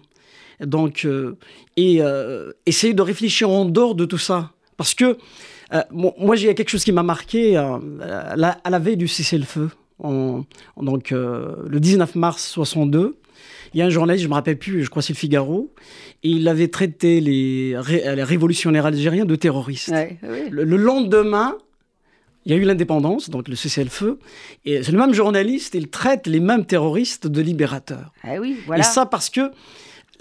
Donc, 0.60 1.04
euh, 1.04 1.36
et 1.76 1.98
euh, 2.00 2.52
essayer 2.66 2.94
de 2.94 3.02
réfléchir 3.02 3.50
en 3.50 3.64
dehors 3.64 3.94
de 3.94 4.04
tout 4.04 4.18
ça. 4.18 4.50
Parce 4.76 4.94
que 4.94 5.16
euh, 5.72 5.82
moi, 5.90 6.36
j'ai 6.36 6.54
quelque 6.54 6.70
chose 6.70 6.84
qui 6.84 6.92
m'a 6.92 7.02
marqué 7.02 7.56
euh, 7.56 7.78
à 8.00 8.70
la 8.70 8.78
veille 8.78 8.96
du 8.96 9.08
cessez-le-feu, 9.08 9.70
donc 10.02 11.12
euh, 11.12 11.56
le 11.66 11.80
19 11.80 12.14
mars 12.14 12.46
62. 12.48 13.16
Il 13.74 13.78
y 13.78 13.82
a 13.82 13.86
un 13.86 13.90
journaliste, 13.90 14.24
je 14.24 14.28
me 14.28 14.34
rappelle 14.34 14.58
plus, 14.58 14.82
je 14.82 14.88
crois 14.88 15.02
c'est 15.02 15.12
le 15.12 15.18
Figaro, 15.18 15.74
et 16.22 16.30
il 16.30 16.48
avait 16.48 16.68
traité 16.68 17.20
les, 17.20 17.74
révolutionnaires 17.76 18.86
algériens 18.86 19.26
de 19.26 19.36
terroristes. 19.36 19.92
Le, 20.50 20.64
lendemain, 20.64 21.58
il 22.46 22.52
y 22.52 22.54
a 22.54 22.58
eu 22.58 22.64
l'indépendance, 22.64 23.28
donc 23.28 23.46
le 23.46 23.56
cessez-le-feu, 23.56 24.18
et 24.64 24.82
c'est 24.82 24.92
le 24.92 24.98
même 24.98 25.12
journaliste, 25.12 25.74
il 25.74 25.88
traite 25.88 26.26
les 26.26 26.40
mêmes 26.40 26.64
terroristes 26.64 27.26
de 27.26 27.42
libérateurs. 27.42 28.14
Ah 28.24 28.36
oui, 28.40 28.56
voilà. 28.66 28.80
Et 28.80 28.84
ça 28.84 29.04
parce 29.04 29.28
que 29.28 29.50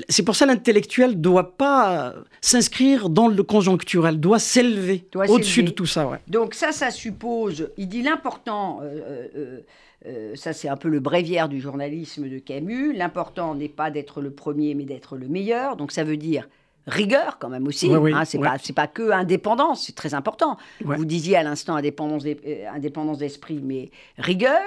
c'est 0.09 0.23
pour 0.23 0.35
ça 0.35 0.45
l'intellectuel 0.45 1.11
ne 1.11 1.15
doit 1.15 1.57
pas 1.57 2.13
s'inscrire 2.41 3.09
dans 3.09 3.27
le 3.27 3.43
conjoncturel, 3.43 4.19
doit 4.19 4.39
s'élever 4.39 5.07
au-dessus 5.15 5.63
de 5.63 5.71
tout 5.71 5.85
ça. 5.85 6.07
Ouais. 6.07 6.17
Donc 6.27 6.53
ça, 6.53 6.71
ça 6.71 6.91
suppose, 6.91 7.69
il 7.77 7.87
dit 7.87 8.01
l'important, 8.01 8.79
euh, 8.83 9.27
euh, 9.35 9.59
euh, 10.05 10.35
ça 10.35 10.53
c'est 10.53 10.69
un 10.69 10.77
peu 10.77 10.89
le 10.89 10.99
bréviaire 10.99 11.49
du 11.49 11.59
journalisme 11.59 12.29
de 12.29 12.39
Camus, 12.39 12.93
l'important 12.93 13.55
n'est 13.55 13.69
pas 13.69 13.89
d'être 13.91 14.21
le 14.21 14.31
premier 14.31 14.75
mais 14.75 14.85
d'être 14.85 15.17
le 15.17 15.27
meilleur, 15.27 15.75
donc 15.75 15.91
ça 15.91 16.03
veut 16.03 16.17
dire 16.17 16.47
rigueur 16.85 17.37
quand 17.39 17.49
même 17.49 17.67
aussi. 17.67 17.91
Hein, 17.91 18.23
c'est 18.25 18.39
pas 18.39 18.57
pas 18.75 18.87
que 18.87 19.11
indépendance, 19.11 19.85
c'est 19.85 19.95
très 19.95 20.13
important. 20.13 20.57
Vous 20.81 21.05
disiez 21.05 21.35
à 21.35 21.43
l'instant 21.43 21.75
indépendance 21.75 23.17
d'esprit, 23.17 23.59
mais 23.61 23.89
rigueur 24.17 24.61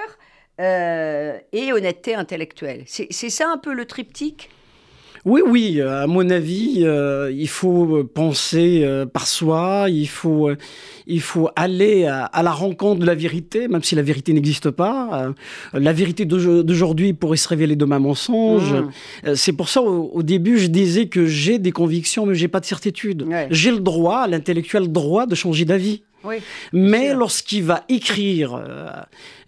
et 0.59 1.73
honnêteté 1.73 2.13
intellectuelle. 2.13 2.83
C'est 2.85 3.11
ça 3.11 3.49
un 3.49 3.57
peu 3.57 3.73
le 3.73 3.85
triptyque? 3.85 4.49
Oui, 5.23 5.41
oui, 5.45 5.75
euh, 5.79 6.03
à 6.03 6.07
mon 6.07 6.29
avis, 6.31 6.79
euh, 6.81 7.31
il 7.31 7.47
faut 7.47 8.03
penser 8.03 8.81
euh, 8.83 9.05
par 9.05 9.27
soi, 9.27 9.85
il 9.89 10.07
faut, 10.07 10.49
il 11.05 11.21
faut 11.21 11.49
aller 11.55 12.05
à, 12.05 12.41
la 12.41 12.51
rencontre 12.51 13.01
de 13.01 13.05
la 13.05 13.13
vérité, 13.13 13.67
même 13.67 13.83
si 13.83 13.93
la 13.93 14.01
vérité 14.01 14.33
n'existe 14.33 14.71
pas. 14.71 15.31
la 15.73 15.93
vérité 15.93 16.25
d'aujourd'hui 16.25 17.13
pourrait 17.13 17.37
se 17.37 17.47
révéler 17.47 17.75
demain 17.75 17.99
mensonge. 17.99 18.73
Mmh. 18.73 19.35
C'est 19.35 19.53
pour 19.53 19.69
ça, 19.69 19.81
au, 19.81 20.23
début, 20.23 20.57
je 20.57 20.67
disais 20.67 21.07
que 21.07 21.25
j'ai 21.25 21.59
des 21.59 21.71
convictions, 21.71 22.25
mais 22.25 22.35
j'ai 22.35 22.47
pas 22.47 22.59
de 22.59 22.65
certitude. 22.65 23.27
J'ai 23.51 23.71
le 23.71 23.79
droit, 23.79 24.27
l'intellectuel 24.27 24.91
droit 24.91 25.27
de 25.27 25.35
changer 25.35 25.65
d'avis. 25.65 26.01
Mais 26.73 27.13
lorsqu'il 27.13 27.63
va 27.63 27.83
écrire, 27.89 28.59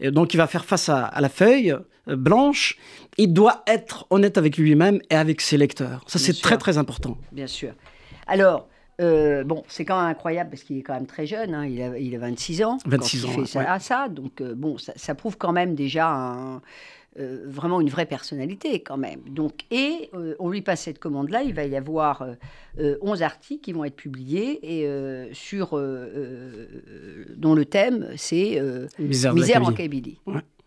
donc 0.03 0.33
il 0.33 0.37
va 0.37 0.47
faire 0.47 0.65
face 0.65 0.89
à 0.89 1.17
la 1.19 1.29
feuille 1.29 1.75
blanche, 2.07 2.77
il 3.17 3.33
doit 3.33 3.63
être 3.67 4.07
honnête 4.09 4.37
avec 4.37 4.57
lui-même 4.57 4.99
et 5.09 5.15
avec 5.15 5.41
ses 5.41 5.57
lecteurs. 5.57 6.03
Ça, 6.07 6.19
c'est 6.19 6.39
très, 6.39 6.57
très 6.57 6.77
important. 6.77 7.17
Bien 7.31 7.47
sûr. 7.47 7.73
Alors, 8.27 8.67
euh, 9.01 9.43
bon, 9.43 9.63
c'est 9.67 9.85
quand 9.85 9.99
même 9.99 10.09
incroyable 10.09 10.51
parce 10.51 10.63
qu'il 10.63 10.77
est 10.77 10.83
quand 10.83 10.93
même 10.93 11.07
très 11.07 11.25
jeune, 11.25 11.53
hein. 11.55 11.65
il, 11.65 11.81
a, 11.81 11.97
il, 11.97 12.15
a, 12.15 12.19
26 12.19 12.63
ans 12.63 12.77
26 12.85 13.21
quand 13.21 13.27
il 13.27 13.33
fait 13.33 13.45
ça, 13.45 13.79
ça, 13.79 14.07
Donc, 14.07 14.39
euh, 14.39 14.53
bon, 14.55 14.77
ça, 14.77 15.15
prouve 15.15 15.37
quand 15.37 15.51
même 15.51 15.73
déjà 15.73 16.61
euh, 17.19 17.43
vraiment 17.47 17.81
une 17.81 17.89
vraie 17.89 18.05
personnalité 18.05 18.81
quand 18.81 18.97
même. 18.97 19.21
Donc, 19.27 19.65
et 19.71 20.11
on 20.37 20.49
lui 20.49 20.61
passe 20.61 20.81
cette 20.81 20.99
commande-là, 20.99 21.41
il 21.41 21.55
va 21.55 21.65
y 21.65 21.75
avoir 21.75 22.25
11 22.77 23.23
articles 23.23 23.61
qui 23.61 23.73
vont 23.73 23.83
être 23.83 23.95
publiés 23.95 24.59
et 24.61 25.33
sur, 25.33 25.71
dont 27.35 27.55
le 27.55 27.65
thème 27.65 28.09
c'est 28.15 28.61
Misère, 28.99 29.33
Misère 29.33 29.63
en 29.63 29.73
Kabylie. 29.73 30.19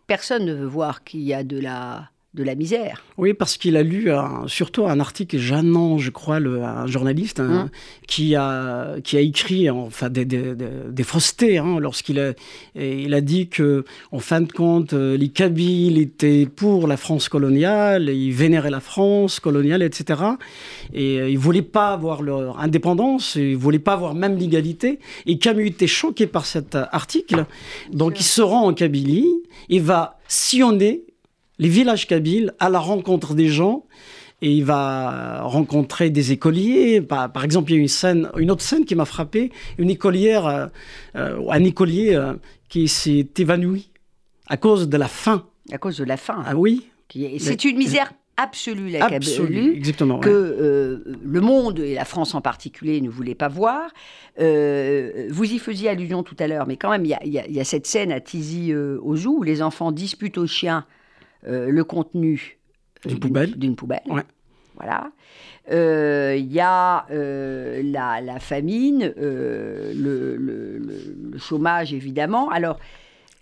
Personne 0.08 0.44
ne 0.44 0.54
veut 0.54 0.66
voir 0.66 1.04
qu'il 1.04 1.22
y 1.22 1.34
a 1.34 1.42
de 1.42 1.58
la 1.58 2.10
de 2.36 2.44
la 2.44 2.54
misère. 2.54 3.02
Oui, 3.16 3.32
parce 3.32 3.56
qu'il 3.56 3.76
a 3.76 3.82
lu 3.82 4.10
surtout 4.46 4.86
un 4.86 5.00
article, 5.00 5.38
Jeannon, 5.38 5.96
je 5.96 6.10
crois, 6.10 6.38
le, 6.38 6.62
un 6.62 6.86
journaliste, 6.86 7.40
hein, 7.40 7.48
hein 7.50 7.70
qui, 8.06 8.36
a, 8.36 8.96
qui 9.02 9.16
a 9.16 9.20
écrit 9.20 9.70
enfin, 9.70 10.10
des, 10.10 10.26
des, 10.26 10.46
hein, 11.58 11.78
lorsqu'il 11.80 12.20
a, 12.20 12.34
il 12.74 13.14
a 13.14 13.22
dit 13.22 13.48
que, 13.48 13.84
en 14.12 14.18
fin 14.18 14.42
de 14.42 14.52
compte, 14.52 14.92
euh, 14.92 15.16
les 15.16 15.28
Kabyles 15.28 15.98
étaient 15.98 16.46
pour 16.46 16.86
la 16.86 16.98
France 16.98 17.30
coloniale, 17.30 18.10
ils 18.10 18.32
vénéraient 18.32 18.70
la 18.70 18.80
France 18.80 19.40
coloniale, 19.40 19.82
etc. 19.82 20.20
Et 20.92 21.18
euh, 21.18 21.30
ils 21.30 21.34
ne 21.34 21.40
voulaient 21.40 21.62
pas 21.62 21.94
avoir 21.94 22.20
leur 22.22 22.60
indépendance, 22.60 23.36
ils 23.36 23.52
ne 23.52 23.56
voulaient 23.56 23.78
pas 23.78 23.94
avoir 23.94 24.14
même 24.14 24.36
l'égalité. 24.36 24.98
Et 25.24 25.38
Camus 25.38 25.68
était 25.68 25.86
choqué 25.86 26.26
par 26.26 26.44
cet 26.44 26.74
article. 26.74 27.46
Donc 27.92 28.20
il 28.20 28.24
se 28.24 28.42
rend 28.42 28.66
en 28.66 28.74
Kabylie, 28.74 29.32
il 29.70 29.80
va 29.80 30.18
sillonner 30.28 31.02
les 31.58 31.68
villages 31.68 32.06
kabyles 32.06 32.54
à 32.58 32.68
la 32.68 32.78
rencontre 32.78 33.34
des 33.34 33.48
gens 33.48 33.84
et 34.42 34.52
il 34.52 34.64
va 34.64 35.42
rencontrer 35.42 36.10
des 36.10 36.32
écoliers. 36.32 37.00
Par, 37.00 37.42
exemple, 37.42 37.70
il 37.70 37.74
y 37.74 37.78
a 37.78 37.80
une, 37.80 37.88
scène, 37.88 38.30
une 38.36 38.50
autre 38.50 38.62
scène 38.62 38.84
qui 38.84 38.94
m'a 38.94 39.06
frappé, 39.06 39.50
une 39.78 39.90
écolière, 39.90 40.46
euh, 40.46 40.66
euh, 41.16 41.50
un 41.50 41.64
écolier 41.64 42.14
euh, 42.14 42.34
qui 42.68 42.88
s'est 42.88 43.28
évanoui 43.38 43.90
à 44.46 44.56
cause 44.56 44.88
de 44.88 44.96
la 44.96 45.08
faim. 45.08 45.46
À 45.72 45.78
cause 45.78 45.96
de 45.98 46.04
la 46.04 46.16
faim 46.16 46.42
Ah 46.46 46.54
oui. 46.54 46.86
C'est 47.38 47.64
une 47.64 47.78
misère 47.78 48.12
absolue, 48.36 48.90
la 48.90 49.06
Absolue, 49.06 49.74
exactement, 49.74 50.18
que 50.18 51.02
le 51.24 51.40
monde, 51.40 51.78
et 51.78 51.94
la 51.94 52.04
France 52.04 52.34
en 52.34 52.42
particulier, 52.42 53.00
ne 53.00 53.08
voulait 53.08 53.34
pas 53.34 53.48
voir. 53.48 53.90
vous 54.36 54.44
y 54.44 55.58
faisiez 55.58 55.88
allusion 55.88 56.22
tout 56.22 56.36
à 56.38 56.46
l'heure, 56.46 56.66
mais 56.66 56.76
quand 56.76 56.90
même, 56.90 57.06
il 57.06 57.16
y, 57.24 57.60
a 57.60 57.64
cette 57.64 57.86
scène 57.86 58.12
à 58.12 58.20
Tizi 58.20 58.74
aux 58.74 59.26
où 59.26 59.42
les 59.42 59.62
enfants 59.62 59.92
disputent 59.92 60.36
aux 60.36 60.46
chiens 60.46 60.84
euh, 60.84 60.95
le 61.46 61.84
contenu 61.84 62.58
euh, 63.06 63.10
d'une 63.10 63.20
poubelle. 63.20 63.56
D'une 63.56 63.76
poubelle. 63.76 64.02
Voilà. 64.74 65.10
Il 65.68 65.74
euh, 65.74 66.36
y 66.36 66.60
a 66.60 67.06
la, 67.10 68.40
famine, 68.40 69.12
le, 69.16 70.78
chômage 71.38 71.92
évidemment. 71.92 72.50
Alors, 72.50 72.78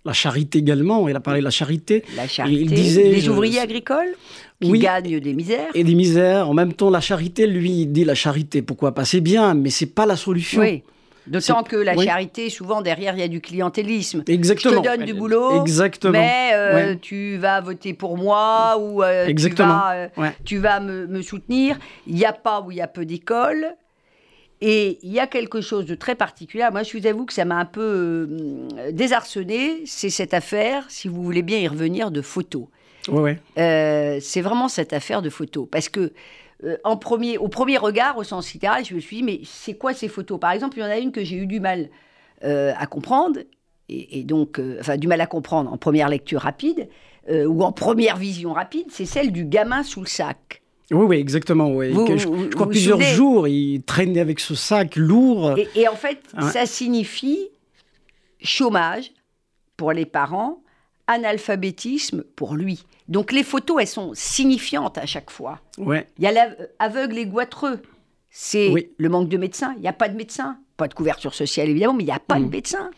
la 0.05 0.13
charité 0.13 0.59
également, 0.59 1.09
il 1.09 1.15
a 1.15 1.19
parlé 1.19 1.39
de 1.39 1.45
la 1.45 1.51
charité. 1.51 2.03
La 2.15 2.27
charité, 2.27 2.61
il 2.61 2.71
disait, 2.71 3.09
les 3.09 3.27
ouvriers 3.27 3.59
agricoles 3.59 4.15
qui 4.61 4.71
gagnent 4.79 5.19
des 5.19 5.33
misères. 5.33 5.71
Et 5.73 5.83
des 5.83 5.95
misères. 5.95 6.47
En 6.49 6.53
même 6.53 6.73
temps, 6.73 6.89
la 6.89 7.01
charité, 7.01 7.47
lui, 7.47 7.81
il 7.81 7.91
dit 7.91 8.05
la 8.05 8.15
charité, 8.15 8.61
pourquoi 8.61 8.93
pas? 8.93 9.03
C'est 9.03 9.21
bien, 9.21 9.55
mais 9.55 9.71
c'est 9.71 9.87
pas 9.87 10.05
la 10.05 10.15
solution. 10.15 10.61
Oui. 10.61 10.83
D'autant 11.27 11.63
que 11.63 11.75
la 11.75 11.95
charité, 11.95 12.49
souvent 12.49 12.81
derrière, 12.81 13.15
il 13.15 13.19
y 13.19 13.23
a 13.23 13.27
du 13.27 13.41
clientélisme. 13.41 14.23
Exactement. 14.27 14.75
Je 14.75 14.89
te 14.89 14.97
donne 14.97 15.05
du 15.05 15.13
boulot, 15.13 15.61
Exactement. 15.61 16.13
mais 16.13 16.51
euh, 16.53 16.95
tu 17.01 17.37
vas 17.37 17.61
voter 17.61 17.93
pour 17.93 18.17
moi 18.17 18.77
ou 18.79 19.01
euh, 19.03 19.27
euh, 19.27 20.07
tu 20.43 20.57
vas, 20.57 20.79
me, 20.79 21.21
soutenir. 21.21 21.77
Il 22.07 22.15
n'y 22.15 22.25
a 22.25 22.33
pas 22.33 22.61
ou 22.61 22.71
il 22.71 22.77
y 22.77 22.81
a 22.81 22.87
peu 22.87 23.05
d'écoles. 23.05 23.75
Et 24.61 24.99
il 25.03 25.11
y 25.11 25.19
a 25.19 25.27
quelque 25.27 25.61
chose 25.61 25.85
de 25.85 25.95
très 25.95 26.15
particulier. 26.15 26.67
Moi, 26.71 26.83
je 26.83 26.97
vous 26.97 27.05
avoue 27.07 27.25
que 27.25 27.33
ça 27.33 27.43
m'a 27.43 27.57
un 27.57 27.65
peu 27.65 28.29
désarçonné. 28.91 29.81
C'est 29.85 30.09
cette 30.09 30.33
affaire, 30.33 30.85
si 30.87 31.07
vous 31.07 31.21
voulez 31.21 31.41
bien 31.41 31.59
y 31.59 31.67
revenir, 31.67 32.09
de 32.09 32.21
photos. 32.21 32.65
Ouais, 33.09 33.37
ouais. 33.57 34.19
c'est 34.21 34.41
vraiment 34.41 34.67
cette 34.67 34.93
affaire 34.93 35.21
de 35.21 35.29
photos. 35.29 35.67
Parce 35.69 35.89
que 35.89 36.13
euh, 36.63 36.77
en 36.83 36.97
premier, 36.97 37.37
au 37.37 37.47
premier 37.47 37.77
regard, 37.77 38.17
au 38.17 38.23
sens 38.23 38.53
littéral, 38.53 38.85
je 38.85 38.95
me 38.95 38.99
suis 38.99 39.17
dit, 39.17 39.23
mais 39.23 39.41
c'est 39.43 39.75
quoi 39.75 39.93
ces 39.93 40.07
photos? 40.07 40.39
Par 40.39 40.51
exemple, 40.51 40.77
il 40.77 40.81
y 40.81 40.83
en 40.83 40.89
a 40.89 40.97
une 40.97 41.11
que 41.11 41.23
j'ai 41.23 41.35
eu 41.35 41.47
du 41.47 41.59
mal 41.59 41.89
euh, 42.43 42.73
à 42.77 42.87
comprendre, 42.87 43.39
et, 43.87 44.23
donc, 44.23 44.57
euh, 44.57 44.77
enfin, 44.79 44.97
du 44.97 45.07
mal 45.07 45.21
à 45.21 45.27
comprendre 45.27 45.71
en 45.71 45.77
première 45.77 46.09
lecture 46.09 46.41
rapide, 46.41 46.87
ou 47.27 47.63
en 47.63 47.71
première 47.71 48.17
vision 48.17 48.53
rapide, 48.53 48.85
c'est 48.91 49.07
celle 49.07 49.31
du 49.31 49.45
gamin 49.45 49.81
sous 49.81 49.99
le 49.99 50.05
sac. 50.05 50.61
Oui, 50.91 51.05
oui, 51.05 51.17
exactement. 51.17 51.71
Oui. 51.71 51.91
je, 51.91 52.53
crois 52.53 52.69
plusieurs 52.69 53.01
jours, 53.01 53.47
il 53.47 53.81
traînait 53.81 54.19
avec 54.19 54.39
ce 54.39 54.53
sac 54.53 54.95
lourd. 54.95 55.55
Et, 55.75 55.87
en 55.87 55.95
fait, 55.95 56.19
ça 56.51 56.67
signifie 56.67 57.49
chômage 58.41 59.11
pour 59.75 59.91
les 59.91 60.05
parents, 60.05 60.61
analphabétisme 61.07 62.23
pour 62.35 62.55
lui. 62.55 62.83
Donc 63.07 63.31
les 63.31 63.43
photos, 63.43 63.77
elles 63.81 63.87
sont 63.87 64.11
signifiantes 64.13 64.97
à 64.97 65.05
chaque 65.05 65.29
fois. 65.29 65.59
Ouais. 65.77 66.07
Il 66.17 66.23
y 66.23 66.27
a 66.27 66.31
l'aveugle 66.31 67.17
et 67.17 67.25
goitreux. 67.25 67.79
C'est 68.29 68.91
le 68.97 69.09
manque 69.09 69.29
de 69.29 69.37
médecins. 69.37 69.73
Il 69.77 69.81
n'y 69.81 69.87
a 69.87 69.93
pas 69.93 70.09
de 70.09 70.17
médecins. 70.17 70.57
Pas 70.75 70.89
de 70.89 70.93
couverture 70.93 71.33
sociale, 71.33 71.69
évidemment, 71.69 71.93
mais 71.93 72.03
il 72.03 72.07
n'y 72.07 72.11
a 72.11 72.19
pas 72.19 72.37
de 72.37 72.45
mm. 72.45 72.49
médecins. 72.49 72.91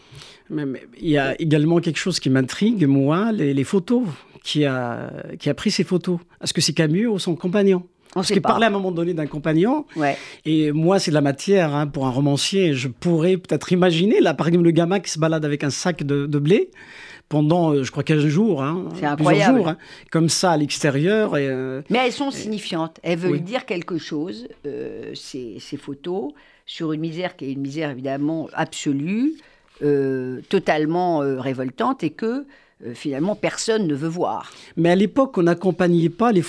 Mais, 0.50 0.66
il 1.00 1.10
y 1.10 1.18
a 1.20 1.40
également 1.40 1.80
quelque 1.80 2.00
chose 2.00 2.20
qui 2.20 2.32
m'intrigue, 2.32 2.88
moi, 2.88 3.32
les, 3.32 3.64
photos. 3.64 4.04
Qui 4.44 4.66
a, 4.66 5.12
qui 5.38 5.50
a 5.50 5.54
pris 5.54 5.72
ces 5.72 5.84
photos? 5.84 6.20
Est-ce 6.42 6.54
que 6.54 6.62
c'est 6.62 6.74
Camus 6.74 7.06
ou 7.08 7.20
son 7.20 7.36
compagnon? 7.36 7.84
Parce 8.14 8.30
qu'il 8.30 8.42
parlait 8.42 8.66
à 8.66 8.70
un 8.70 8.72
moment 8.72 8.92
donné 8.92 9.14
d'un 9.14 9.28
compagnon. 9.28 9.86
Ouais. 9.96 10.18
Et 10.46 10.72
moi, 10.72 10.98
c'est 10.98 11.12
de 11.12 11.16
la 11.16 11.22
matière 11.22 11.76
hein, 11.76 11.86
pour 11.86 12.08
un 12.08 12.10
romancier. 12.10 12.74
Je 12.74 12.88
pourrais 12.88 13.38
peut-être 13.38 13.72
imaginer, 13.72 14.22
là, 14.22 14.34
par 14.34 14.48
exemple, 14.48 14.66
le 14.66 14.72
gamin 14.72 15.00
qui 15.00 15.12
se 15.12 15.20
balade 15.20 15.46
avec 15.46 15.64
un 15.64 15.70
sac 15.70 16.04
de, 16.04 16.26
de 16.26 16.40
blé 16.40 16.72
pendant, 17.30 17.74
euh, 17.74 17.84
je 17.84 17.92
crois, 17.92 18.04
15 18.04 18.26
jours. 18.26 18.64
Hein, 18.64 18.90
incroyable. 19.02 19.60
Jours, 19.60 19.68
hein, 19.70 19.78
comme 20.12 20.30
ça 20.30 20.52
à 20.52 20.58
l'extérieur. 20.58 21.32
Euh, 21.36 21.82
Mais 21.90 22.00
elles 22.00 22.12
sont 22.12 22.32
signifiantes. 22.32 23.00
Elles 23.04 23.20
veulent 23.20 23.42
dire 23.42 23.66
quelque 23.66 23.98
chose, 23.98 24.48
euh, 24.66 25.12
ces, 25.14 25.58
ces, 25.60 25.78
photos, 25.78 26.32
sur 26.66 26.94
une 26.94 27.02
misère 27.02 27.36
qui 27.36 27.46
est 27.46 27.52
une 27.52 27.62
misère 27.62 27.92
évidemment 27.92 28.50
absolue, 28.54 29.34
totalement 30.50 31.20
révoltante, 31.20 32.04
et 32.04 32.10
que 32.10 32.46
finalement 32.94 33.36
personne 33.36 33.88
ne 33.88 33.96
veut 33.96 34.08
voir. 34.08 34.52
Mais 34.76 34.90
à 34.90 34.96
l'époque, 34.96 35.38
on 35.38 35.44
n'accompagnait 35.44 36.10
pas 36.10 36.32
les, 36.32 36.42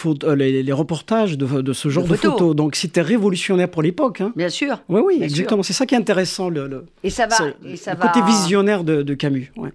reportages 0.73 1.39
de, 1.39 1.61
de, 1.61 1.73
ce 1.73 1.89
genre 1.89 2.05
de 2.05 2.17
photos. 2.17 2.57
Donc 2.57 2.75
c'était 2.75 3.03
révolutionnaire 3.03 3.71
pour 3.71 3.83
l'époque. 3.83 4.23
Hein. 4.23 4.33
Bien 4.35 4.49
sûr. 4.49 4.83
Oui, 4.89 5.03
oui, 5.05 5.19
exactement. 5.23 5.63
C'est 5.63 5.73
ça 5.73 5.87
qui 5.87 5.95
est 5.95 5.99
intéressant. 5.99 6.49
Le, 6.49 6.87
et 7.05 7.11
ça 7.11 7.27
va. 7.27 7.37
Et 7.65 7.77
ça 7.77 7.95
le 7.95 8.01
côté 8.01 8.23
visionnaire 8.23 8.83
de, 8.83 9.03
de 9.03 9.15
Camus. 9.15 9.53
Ouais. 9.57 9.71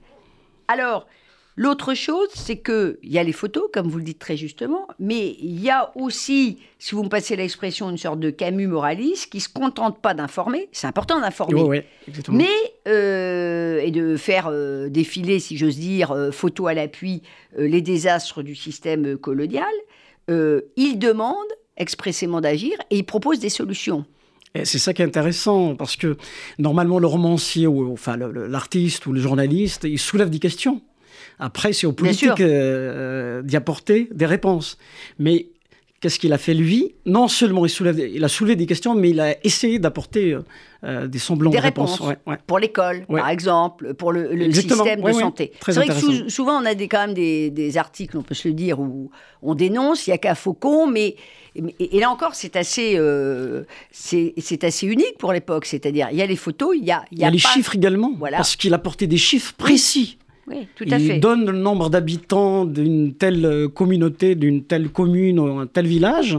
Alors, 0.68 1.08
L'autre 1.56 1.94
chose, 1.94 2.30
c'est 2.34 2.58
qu'il 2.58 2.98
y 3.04 3.20
a 3.20 3.24
les 3.24 3.32
photos, 3.32 3.66
comme 3.72 3.88
vous 3.88 4.00
le 4.00 4.04
dites 4.04 4.18
très 4.18 4.36
justement, 4.36 4.88
mais 4.98 5.36
il 5.40 5.62
y 5.62 5.70
a 5.70 5.92
aussi, 5.96 6.60
si 6.80 6.96
vous 6.96 7.04
me 7.04 7.10
passez 7.10 7.36
l'expression, 7.36 7.92
une 7.92 7.98
sorte 7.98 8.20
de 8.20 8.32
Camus 8.32 8.66
moraliste 8.66 9.32
qui 9.32 9.40
se 9.40 9.50
contente 9.50 10.02
pas 10.02 10.16
d'informer. 10.16 10.68
C'est 10.72 10.88
important 10.88 11.20
d'informer, 11.20 11.86
mais 12.30 12.48
euh, 12.88 13.80
et 13.82 13.92
de 13.92 14.18
faire 14.18 14.48
euh, 14.50 14.90
défiler, 14.90 15.40
si 15.40 15.56
j'ose 15.56 15.78
dire, 15.78 16.12
euh, 16.12 16.32
photo 16.32 16.66
à 16.66 16.74
l'appui, 16.74 17.22
les 17.56 17.82
désastres 17.82 18.42
du 18.42 18.56
système 18.56 19.18
colonial. 19.18 19.74
il 20.28 20.98
demande 20.98 21.38
expressément 21.78 22.42
d'agir 22.42 22.76
et 22.90 22.98
il 22.98 23.04
propose 23.04 23.40
des 23.40 23.50
solutions. 23.50 24.06
C'est 24.64 24.78
ça 24.78 24.94
qui 24.94 25.02
est 25.02 25.06
intéressant, 25.06 25.76
parce 25.76 25.96
que 25.96 26.16
normalement, 26.60 27.00
le 27.00 27.08
romancier, 27.08 27.66
ou 27.66 27.92
enfin 27.92 28.18
l'artiste 28.18 29.08
ou 29.08 29.12
le 29.12 29.20
journaliste, 29.20 29.86
il 29.86 29.98
soulève 29.98 30.30
des 30.30 30.40
questions. 30.40 30.82
Après, 31.40 31.74
c'est 31.74 31.88
aux 31.88 31.94
politiques 31.94 32.40
euh, 32.40 33.42
d'y 33.42 33.56
apporter 33.56 34.10
des 34.14 34.28
réponses. 34.28 34.78
Mais 35.18 35.48
qu'est-ce 36.00 36.20
qu'il 36.20 36.34
a 36.34 36.38
fait 36.38 36.54
lui? 36.54 36.94
Non 37.08 37.28
seulement 37.28 37.66
il, 37.66 37.70
soulève, 37.70 38.00
il 38.00 38.24
a 38.24 38.28
soulevé 38.28 38.56
des 38.56 38.68
questions, 38.68 38.94
mais 38.94 39.10
il 39.10 39.20
a 39.20 39.36
essayé 39.44 39.80
d'apporter 39.80 40.38
euh, 40.84 41.04
euh, 41.04 41.08
des 41.08 41.20
semblants 41.20 41.50
de 41.52 41.58
réponses. 41.58 42.02
Pour 42.48 42.60
l'école, 42.60 43.06
par 43.06 43.30
exemple, 43.30 43.94
pour 43.94 44.12
le, 44.12 44.52
système 44.52 45.02
de 45.02 45.12
santé. 45.12 45.52
C'est 45.66 45.74
vrai 45.74 45.88
que 45.88 46.30
souvent 46.30 46.62
on 46.62 46.66
a 46.66 46.76
des, 46.76 46.88
quand 46.88 47.08
même 47.08 47.14
des, 47.14 47.78
articles, 47.78 48.18
on 48.18 48.24
peut 48.24 48.36
se 48.36 48.48
le 48.48 48.54
dire, 48.54 48.80
où 48.80 49.10
on 49.42 49.56
dénonce, 49.56 50.08
il 50.08 50.12
n'y 50.12 50.16
a 50.16 50.18
qu'à 50.18 50.36
Faucon, 50.36 50.88
mais 50.88 51.16
et, 51.56 52.00
là 52.00 52.10
encore, 52.10 52.36
c'est 52.36 52.56
assez, 52.56 53.00
c'est 53.92 54.64
assez 54.64 54.88
unique 54.88 55.18
pour 55.18 55.34
l'époque. 55.34 55.66
C'est-à-dire, 55.66 56.10
il 56.12 56.18
y 56.18 56.22
a 56.22 56.26
les 56.26 56.36
photos, 56.36 56.76
il 56.78 56.86
y 56.86 56.92
a, 56.92 57.04
il 57.12 57.20
y 57.20 57.24
a, 57.24 57.30
les 57.30 57.38
chiffres 57.38 57.76
également, 57.76 58.14
parce 58.32 58.56
qu'il 58.56 58.74
apportait 58.74 59.08
des 59.08 59.18
chiffres 59.18 59.54
précis. 59.54 60.18
Oui, 60.46 60.68
tout 60.76 60.84
à 60.92 60.98
il 60.98 61.22
donne 61.22 61.46
le 61.46 61.58
nombre 61.58 61.90
d'habitants 61.90 62.66
d'une 62.66 63.14
telle 63.14 63.46
euh, 63.46 63.68
communauté, 63.70 64.36
d'une 64.36 64.66
telle 64.66 64.90
commune 64.90 65.40
ou 65.40 65.60
un 65.60 65.68
tel 65.68 65.88
village, 65.88 66.38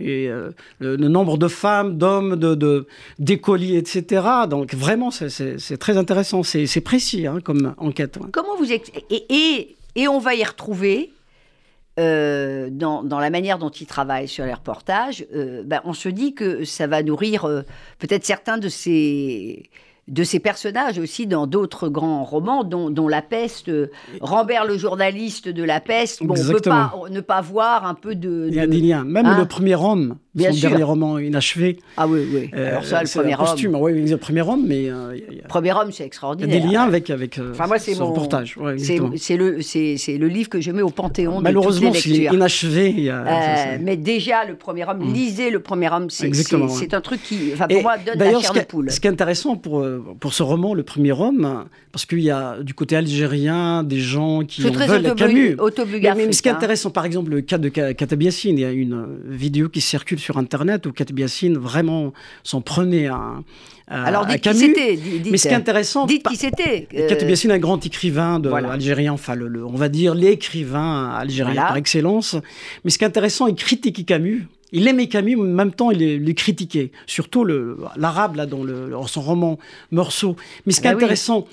et 0.00 0.28
euh, 0.28 0.52
le, 0.78 0.96
nombre 0.96 1.36
de 1.36 1.48
femmes, 1.48 1.98
d'hommes, 1.98 2.36
de, 2.36 2.86
d'écoliers, 3.18 3.76
etc. 3.76 4.24
Donc 4.48 4.74
vraiment, 4.74 5.10
c'est, 5.10 5.76
très 5.78 5.98
intéressant, 5.98 6.42
c'est, 6.42 6.80
précis 6.80 7.26
hein, 7.26 7.40
comme 7.44 7.74
enquête. 7.76 8.18
Comment 8.32 8.56
vous 8.56 8.72
et, 8.72 8.82
et, 9.10 9.76
et, 9.96 10.08
on 10.08 10.18
va 10.18 10.34
y 10.34 10.42
retrouver 10.42 11.12
euh, 12.00 12.70
dans, 12.70 13.02
dans, 13.02 13.20
la 13.20 13.28
manière 13.28 13.58
dont 13.58 13.68
il 13.68 13.86
travaille 13.86 14.28
sur 14.28 14.46
les 14.46 14.54
reportages, 14.54 15.26
ben, 15.64 15.82
on 15.84 15.92
se 15.92 16.08
dit 16.08 16.32
que 16.32 16.64
ça 16.64 16.86
va 16.86 17.02
nourrir 17.02 17.46
peut-être 17.98 18.24
certains 18.24 18.56
de 18.56 18.70
ces 18.70 19.68
de 20.08 20.24
ces 20.24 20.40
personnages 20.40 20.98
aussi 20.98 21.28
dans 21.28 21.46
d'autres 21.46 21.88
grands 21.88 22.24
romans, 22.24 22.64
dont, 22.64 23.08
La 23.08 23.22
Peste, 23.22 23.68
euh, 23.68 23.90
Rambert 24.20 24.64
le 24.64 24.76
journaliste 24.76 25.48
de 25.48 25.62
La 25.62 25.80
Peste. 25.80 26.24
Bon, 26.24 26.34
on 26.36 26.42
ne 26.42 26.52
peut 26.52 26.60
pas 26.60 26.92
ne 27.08 27.20
pas 27.20 27.40
voir 27.40 27.86
un 27.86 27.94
peu 27.94 28.16
de. 28.16 28.46
Il 28.48 28.54
y 28.54 28.60
a 28.60 28.66
des 28.66 28.80
liens. 28.80 29.04
Même 29.04 29.26
hein 29.26 29.38
le 29.38 29.46
premier 29.46 29.76
homme, 29.76 30.16
Bien 30.34 30.52
son 30.52 30.60
dernier 30.60 30.82
roman 30.82 31.18
inachevé. 31.18 31.78
Ah 31.96 32.08
oui, 32.08 32.26
oui. 32.32 32.50
Euh, 32.54 32.70
Alors 32.70 32.84
ça, 32.84 33.02
le 33.02 33.08
premier 33.08 33.36
homme. 33.36 33.76
Oui, 33.80 34.08
le 34.08 34.16
premier 34.16 34.42
homme, 34.42 34.64
mais. 34.66 34.90
Euh, 34.90 35.16
premier 35.48 35.72
homme, 35.72 35.92
c'est 35.92 36.04
extraordinaire. 36.04 36.52
Il 36.52 36.58
y 36.58 36.62
a 36.62 36.66
des 36.66 36.72
liens 36.72 36.82
avec, 36.82 37.08
avec 37.10 37.38
enfin, 37.52 37.68
moi, 37.68 37.78
c'est 37.78 37.94
mon 37.94 38.08
reportage. 38.08 38.58
c'est 38.78 39.36
le, 39.36 39.58
le 39.58 40.28
livre 40.28 40.48
que 40.48 40.60
je 40.60 40.72
mets 40.72 40.82
au 40.82 40.90
panthéon 40.90 41.40
Malheureusement, 41.40 41.92
c'est 41.94 42.10
inachevé. 42.10 43.12
mais 43.80 43.96
déjà, 43.96 44.44
le 44.44 44.56
premier 44.56 44.84
homme, 44.88 44.98
mm. 44.98 45.12
lisez 45.12 45.50
le 45.50 45.60
premier 45.60 45.90
homme. 45.92 46.10
C'est 46.10 46.92
un 46.92 47.00
truc 47.00 47.22
qui, 47.22 47.52
enfin, 47.52 47.68
pour 47.68 47.82
moi, 47.82 47.98
donne 47.98 48.18
la 48.18 48.40
chair 48.40 48.52
de 48.52 48.60
poule. 48.60 48.90
Ce 48.90 48.98
qui 48.98 49.06
est 49.06 49.10
intéressant 49.10 49.54
pour 49.56 49.80
pour 50.20 50.34
ce 50.34 50.42
roman, 50.42 50.74
Le 50.74 50.82
Premier 50.82 51.12
Homme, 51.12 51.64
parce 51.92 52.06
qu'il 52.06 52.20
y 52.20 52.30
a 52.30 52.62
du 52.62 52.74
côté 52.74 52.96
algérien 52.96 53.82
des 53.82 54.00
gens 54.00 54.44
qui 54.44 54.66
en 54.66 54.70
veulent 54.70 55.06
à 55.06 55.14
Camus. 55.14 55.56
Autobiographique. 55.58 56.26
Mais, 56.26 56.32
ce 56.32 56.42
qui 56.42 56.48
est 56.48 56.52
hein. 56.52 56.56
intéressant, 56.56 56.90
par 56.90 57.04
exemple, 57.04 57.30
le 57.30 57.40
cas 57.40 57.58
de 57.58 57.68
Katabiassine, 57.68 58.58
il 58.58 58.62
y 58.62 58.64
a 58.64 58.72
une 58.72 59.06
vidéo 59.28 59.68
qui 59.68 59.80
circule 59.80 60.18
sur 60.18 60.38
Internet 60.38 60.86
où 60.86 60.92
Katabiassine 60.92 61.56
vraiment 61.56 62.12
s'en 62.42 62.60
prenait 62.60 63.06
à, 63.06 63.40
alors, 63.88 64.26
dites 64.26 64.40
Camus. 64.40 64.58
Qui 64.58 64.66
c'était, 64.66 64.98
mais 65.30 65.36
ce 65.36 65.48
qui 65.48 65.52
est 65.52 65.56
intéressant, 65.56 66.06
dites 66.06 66.26
qui 66.26 66.36
c'était. 66.36 66.88
Katabiassine, 67.08 67.50
un 67.50 67.58
grand 67.58 67.84
écrivain 67.84 68.38
de 68.38 68.50
algérien, 68.50 69.12
enfin, 69.12 69.34
le, 69.34 69.64
on 69.64 69.76
va 69.76 69.88
dire 69.88 70.14
l'écrivain 70.14 71.10
algérien 71.10 71.54
par 71.54 71.76
excellence. 71.76 72.36
Mais 72.84 72.90
ce 72.90 72.98
qui 72.98 73.04
est 73.04 73.06
intéressant, 73.06 73.46
il 73.46 73.54
critique 73.54 74.04
Camus 74.06 74.46
il 74.72 74.88
aimait 74.88 75.06
Camus, 75.06 75.36
mais 75.36 75.42
en 75.42 75.54
même 75.54 75.72
temps, 75.72 75.90
il 75.90 76.24
le 76.24 76.32
critiquait. 76.32 76.90
Surtout 77.06 77.44
l'arabe, 77.44 78.36
là, 78.36 78.46
dans, 78.46 78.64
le, 78.64 78.92
son 79.06 79.20
roman 79.20 79.58
Morceau. 79.90 80.36
Mais 80.66 80.72
ce 80.72 80.80
qui 80.80 80.86
est 80.86 80.90
ah 80.90 80.94
bah 80.94 80.98
intéressant, 80.98 81.46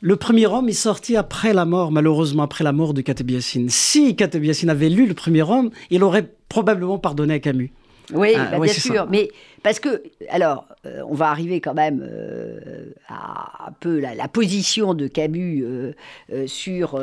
le 0.00 0.16
premier 0.16 0.46
homme 0.46 0.68
est 0.68 0.72
sorti 0.72 1.16
après 1.16 1.54
la 1.54 1.64
mort, 1.64 1.92
malheureusement, 1.92 2.42
après 2.42 2.64
la 2.64 2.72
mort 2.72 2.92
de 2.92 3.00
Katabiassine. 3.00 3.68
Si 3.70 4.16
Katabiassine 4.16 4.70
avait 4.70 4.88
lu 4.88 5.06
le 5.06 5.14
premier 5.14 5.42
homme, 5.42 5.70
il 5.90 6.02
aurait 6.02 6.28
probablement 6.48 6.98
pardonné 6.98 7.34
à 7.34 7.38
Camus. 7.38 7.72
Oui, 8.12 8.34
ah, 8.36 8.48
bah, 8.52 8.58
bien 8.60 8.72
sûr. 8.72 9.06
Mais 9.10 9.30
parce 9.62 9.80
que, 9.80 10.02
alors, 10.28 10.66
euh, 10.84 11.02
on 11.08 11.14
va 11.14 11.30
arriver 11.30 11.60
quand 11.60 11.74
même 11.74 12.06
euh, 12.08 12.92
à 13.08 13.68
un 13.68 13.72
peu 13.72 13.98
la, 13.98 14.28
position 14.28 14.94
de 14.94 15.08
Camus 15.08 15.64
euh, 15.64 16.46
sur, 16.46 17.00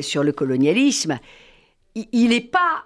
sur 0.00 0.22
le 0.22 0.32
colonialisme. 0.32 1.18
Il 1.94 2.28
n'est 2.28 2.40
pas 2.40 2.84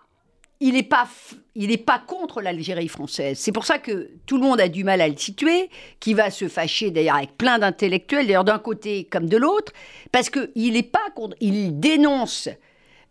il 0.60 0.72
n'est 0.72 0.82
pas, 0.82 1.06
il 1.54 1.76
pas 1.84 1.98
contre 1.98 2.40
l'Algérie 2.40 2.88
française. 2.88 3.38
C'est 3.38 3.52
pour 3.52 3.64
ça 3.66 3.78
que 3.78 4.10
tout 4.26 4.36
le 4.36 4.42
monde 4.42 4.60
a 4.60 4.68
du 4.68 4.84
mal 4.84 5.00
à 5.00 5.08
le 5.08 5.16
situer, 5.16 5.68
qui 6.00 6.14
va 6.14 6.30
se 6.30 6.48
fâcher 6.48 6.90
d'ailleurs 6.90 7.16
avec 7.16 7.36
plein 7.36 7.58
d'intellectuels, 7.58 8.26
d'ailleurs 8.26 8.44
d'un 8.44 8.58
côté 8.58 9.04
comme 9.04 9.28
de 9.28 9.36
l'autre, 9.36 9.72
parce 10.12 10.30
qu'il 10.30 10.72
n'est 10.72 10.82
pas 10.82 11.10
contre, 11.14 11.36
il 11.40 11.78
dénonce, 11.78 12.48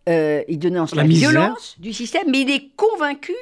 euh, 0.10 0.44
il 0.48 0.58
dénonce 0.58 0.96
la, 0.96 1.04
violence 1.04 1.76
du 1.80 1.94
système, 1.94 2.30
mais 2.30 2.42
il 2.42 2.50
est 2.50 2.70
convaincu 2.76 3.36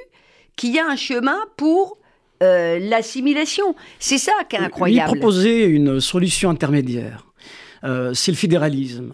qu'il 0.55 0.73
y 0.73 0.79
a 0.79 0.85
un 0.85 0.97
chemin 0.97 1.39
pour 1.55 1.97
euh, 2.41 2.79
l'assimilation. 2.79 3.75
C'est 3.99 4.17
ça 4.17 4.33
qui 4.49 4.57
est 4.57 4.59
incroyable. 4.59 5.11
Il 5.13 5.19
proposait 5.19 5.63
une 5.63 6.01
solution 6.01 6.49
intermédiaire. 6.49 7.25
Euh, 7.85 8.13
c'est 8.13 8.31
le 8.31 8.37
fédéralisme. 8.37 9.13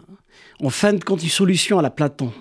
En 0.62 0.70
fin 0.70 0.94
de 0.94 1.04
compte, 1.04 1.24
une 1.24 1.30
solution 1.30 1.80
à 1.80 1.82
la 1.82 1.90
Platon 1.90 2.34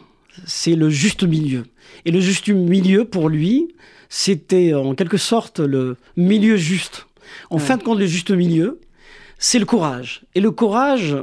c'est 0.46 0.74
le 0.74 0.90
juste 0.90 1.22
milieu. 1.22 1.64
Et 2.05 2.11
le 2.11 2.20
juste 2.20 2.48
milieu, 2.48 3.05
pour 3.05 3.29
lui, 3.29 3.74
c'était 4.09 4.74
en 4.74 4.94
quelque 4.94 5.16
sorte 5.16 5.61
le 5.61 5.96
milieu 6.16 6.57
juste. 6.57 7.07
En 7.51 7.59
fin 7.59 7.77
de 7.77 7.83
compte, 7.83 7.98
le 7.98 8.07
juste 8.07 8.31
milieu, 8.31 8.81
c'est 9.38 9.59
le 9.59 9.66
courage. 9.66 10.24
Et 10.35 10.40
le 10.40 10.51
courage, 10.51 11.16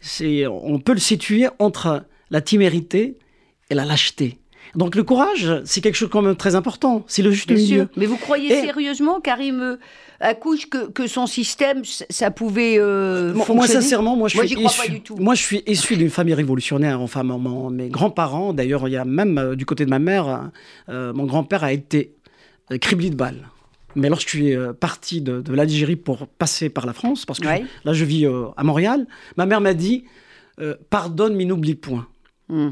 c'est, 0.00 0.46
on 0.46 0.78
peut 0.78 0.92
le 0.92 1.00
situer 1.00 1.48
entre 1.58 2.04
la 2.30 2.40
timérité 2.40 3.18
et 3.70 3.74
la 3.74 3.84
lâcheté. 3.84 4.38
Donc 4.76 4.94
le 4.94 5.02
courage, 5.02 5.62
c'est 5.64 5.80
quelque 5.80 5.94
chose 5.94 6.10
quand 6.10 6.22
même 6.22 6.36
très 6.36 6.54
important. 6.54 7.04
C'est 7.08 7.22
le 7.22 7.30
juste 7.30 7.50
milieu. 7.50 7.88
Mais 7.96 8.06
vous 8.06 8.16
croyez 8.16 8.60
sérieusement, 8.60 9.20
Karim 9.20 9.78
accouche 10.20 10.68
que, 10.68 10.90
que 10.90 11.06
son 11.06 11.26
système, 11.26 11.82
ça 11.84 12.30
pouvait 12.30 12.76
euh, 12.78 13.34
Moi, 13.34 13.66
sincèrement, 13.66 14.16
moi, 14.16 14.28
je 14.28 14.38
suis 14.38 14.64
issu, 14.64 14.80
pas 14.80 14.88
du 14.88 15.00
tout. 15.00 15.16
Moi, 15.16 15.34
je 15.34 15.42
suis 15.42 15.62
issu 15.66 15.96
d'une 15.96 16.10
famille 16.10 16.34
révolutionnaire. 16.34 17.00
Enfin, 17.00 17.22
mes 17.70 17.88
grands-parents, 17.88 18.52
d'ailleurs, 18.52 18.88
il 18.88 18.92
y 18.92 18.96
a 18.96 19.04
même 19.04 19.38
euh, 19.38 19.56
du 19.56 19.66
côté 19.66 19.84
de 19.84 19.90
ma 19.90 19.98
mère, 19.98 20.50
euh, 20.88 21.12
mon 21.12 21.24
grand-père 21.24 21.64
a 21.64 21.72
été 21.72 22.14
criblé 22.80 23.10
de 23.10 23.16
balles. 23.16 23.48
Mais 23.94 24.10
lorsque 24.10 24.28
je 24.28 24.36
suis 24.36 24.54
parti 24.78 25.22
de, 25.22 25.42
l'Algérie 25.52 25.96
pour 25.96 26.26
passer 26.26 26.68
par 26.68 26.84
la 26.84 26.92
France, 26.92 27.24
parce 27.24 27.40
que 27.40 27.46
là, 27.46 27.92
je 27.92 28.04
vis 28.04 28.26
à 28.26 28.62
Montréal, 28.62 29.06
ma 29.38 29.46
mère 29.46 29.62
m'a 29.62 29.72
dit 29.72 30.04
pardonne, 30.90 31.34
mais 31.34 31.46
n'oublie 31.46 31.76
point. 31.76 32.06
Hmm. 32.48 32.70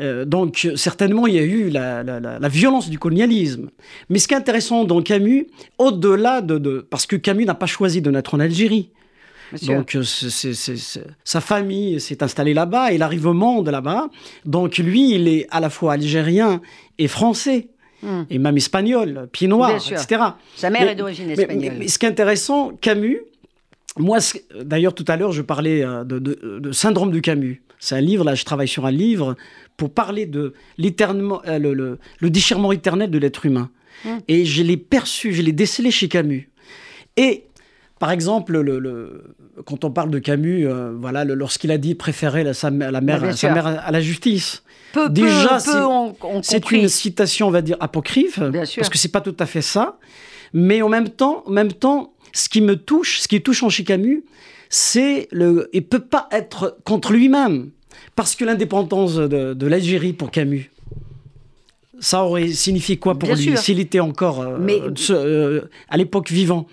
Euh, 0.00 0.24
donc, 0.24 0.68
certainement, 0.74 1.26
il 1.26 1.34
y 1.34 1.38
a 1.38 1.42
eu 1.42 1.70
la, 1.70 2.48
violence 2.48 2.90
du 2.90 2.98
colonialisme. 2.98 3.70
Mais 4.08 4.18
ce 4.18 4.28
qui 4.28 4.34
est 4.34 4.36
intéressant 4.36 4.84
dans 4.84 5.02
Camus, 5.02 5.46
au-delà 5.78 6.40
de, 6.40 6.86
Parce 6.90 7.06
que 7.06 7.16
Camus 7.16 7.44
n'a 7.44 7.54
pas 7.54 7.66
choisi 7.66 8.02
de 8.02 8.10
naître 8.10 8.34
en 8.34 8.40
Algérie. 8.40 8.90
Donc, 9.62 9.94
euh, 9.94 10.02
sa 10.02 11.40
famille 11.40 12.00
s'est 12.00 12.22
installée 12.24 12.54
là-bas, 12.54 12.92
il 12.92 13.02
arrive 13.02 13.26
au 13.26 13.34
monde 13.34 13.68
là-bas. 13.68 14.08
Donc, 14.44 14.78
lui, 14.78 15.14
il 15.14 15.28
est 15.28 15.46
à 15.50 15.60
la 15.60 15.70
fois 15.70 15.92
algérien 15.92 16.60
et 16.98 17.06
français. 17.06 17.68
Hmm. 18.02 18.24
Et 18.28 18.38
même 18.38 18.56
espagnol, 18.56 19.28
pied 19.32 19.46
noir, 19.46 19.70
etc. 19.70 20.22
Sa 20.56 20.68
mère 20.68 20.88
est 20.88 20.94
d'origine 20.94 21.30
espagnole. 21.30 21.74
Mais, 21.78 21.88
ce 21.88 21.98
qui 21.98 22.04
est 22.04 22.08
intéressant, 22.08 22.72
Camus, 22.80 23.20
moi, 23.96 24.18
d'ailleurs, 24.60 24.94
tout 24.94 25.04
à 25.08 25.16
l'heure, 25.16 25.32
je 25.32 25.40
parlais 25.40 25.84
euh, 25.84 26.04
de, 26.04 26.18
de, 26.18 26.72
syndrome 26.72 27.12
de 27.12 27.20
Camus. 27.20 27.62
C'est 27.84 27.96
un 27.96 28.00
livre, 28.00 28.24
là, 28.24 28.34
je 28.34 28.44
travaille 28.44 28.66
sur 28.66 28.86
un 28.86 28.90
livre 28.90 29.36
pour 29.76 29.92
parler 29.92 30.24
de 30.24 30.54
euh, 30.80 31.58
le, 31.58 31.98
le, 32.18 32.30
déchirement 32.30 32.72
éternel 32.72 33.10
de 33.10 33.18
l'être 33.18 33.44
humain. 33.44 33.68
Mmh. 34.06 34.08
Et 34.26 34.46
je 34.46 34.62
l'ai 34.62 34.78
perçu, 34.78 35.34
je 35.34 35.42
l'ai 35.42 35.52
décelé 35.52 35.90
chez 35.90 36.08
Camus. 36.08 36.50
Et 37.18 37.44
par 37.98 38.10
exemple, 38.10 38.58
le, 38.58 39.34
quand 39.66 39.84
on 39.84 39.90
parle 39.90 40.10
de 40.10 40.18
Camus, 40.18 40.66
euh, 40.66 40.94
voilà, 40.98 41.24
lorsqu'il 41.24 41.70
a 41.72 41.78
dit 41.78 41.94
préférer 41.94 42.42
la, 42.42 42.54
sa, 42.54 42.70
la 42.70 43.00
mère, 43.02 43.36
sa 43.36 43.52
mère 43.52 43.66
à 43.66 43.90
la 43.90 44.00
justice. 44.00 44.62
Peu, 44.94 45.10
Déjà, 45.10 45.58
c'est 46.40 46.70
une 46.70 46.88
citation, 46.88 47.48
on 47.48 47.50
va 47.50 47.60
dire, 47.60 47.76
apocryphe, 47.80 48.40
parce 48.40 48.88
que 48.88 48.96
c'est 48.96 49.12
pas 49.12 49.20
tout 49.20 49.36
à 49.38 49.44
fait 49.44 49.62
ça. 49.62 49.98
Mais 50.54 50.80
en 50.80 50.88
même 50.88 51.10
temps, 51.10 51.42
en 51.46 51.50
même 51.50 51.72
temps, 51.72 52.14
ce 52.32 52.48
qui 52.48 52.62
me 52.62 52.76
touche, 52.76 53.20
ce 53.20 53.28
qui 53.28 53.36
est 53.36 53.40
touchant 53.40 53.68
chez 53.68 53.84
Camus, 53.84 54.24
c'est 54.74 55.28
le, 55.30 55.70
il 55.72 55.86
peut 55.86 56.00
pas 56.00 56.28
être 56.32 56.78
contre 56.84 57.12
lui-même. 57.12 57.70
Parce 58.16 58.34
que 58.34 58.44
l'indépendance 58.44 59.14
de, 59.14 59.66
l'Algérie 59.66 60.12
pour 60.12 60.32
Camus, 60.32 60.70
ça 62.00 62.24
aurait 62.24 62.48
signifié 62.48 62.96
quoi 62.96 63.16
pour 63.16 63.34
lui 63.34 63.56
s'il 63.56 63.78
était 63.78 64.00
encore 64.00 64.40
euh, 64.40 65.60
à 65.88 65.96
l'époque 65.96 66.30
vivant? 66.30 66.66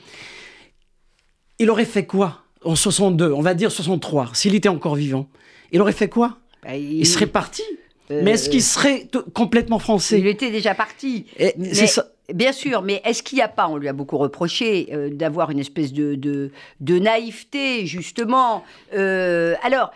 Il 1.60 1.70
aurait 1.70 1.86
fait 1.86 2.08
quoi 2.08 2.40
en 2.64 2.76
62, 2.76 3.32
on 3.32 3.42
va 3.42 3.54
dire 3.54 3.72
63, 3.72 4.32
s'il 4.34 4.56
était 4.56 4.70
encore 4.70 4.96
vivant 4.96 5.30
Il 5.72 5.80
aurait 5.80 5.92
fait 5.92 6.10
quoi? 6.10 6.40
Bah, 6.64 6.76
il... 6.76 7.06
serait 7.06 7.28
parti. 7.28 7.64
mais 8.10 8.32
est-ce 8.32 8.50
qu'il 8.50 8.64
serait 8.64 9.08
complètement 9.34 9.78
français? 9.78 10.20
Il 10.20 10.28
était 10.28 10.50
déjà 10.50 10.74
parti. 10.74 11.28
C'est 11.38 11.88
ça. 11.88 12.11
Bien 12.34 12.52
sûr, 12.52 12.82
mais 12.82 13.02
est-ce 13.04 13.24
qu'il 13.24 13.38
n'y 13.38 13.42
a 13.42 13.48
pas, 13.48 13.68
on 13.68 13.78
lui 13.78 13.88
a 13.88 13.94
beaucoup 13.94 14.18
reproché, 14.18 14.90
euh, 14.92 15.10
d'avoir 15.10 15.50
une 15.52 15.60
espèce 15.60 15.94
de, 15.94 16.52
naïveté, 16.82 17.86
justement 17.86 18.64
euh, 18.94 19.56
Alors, 19.64 19.92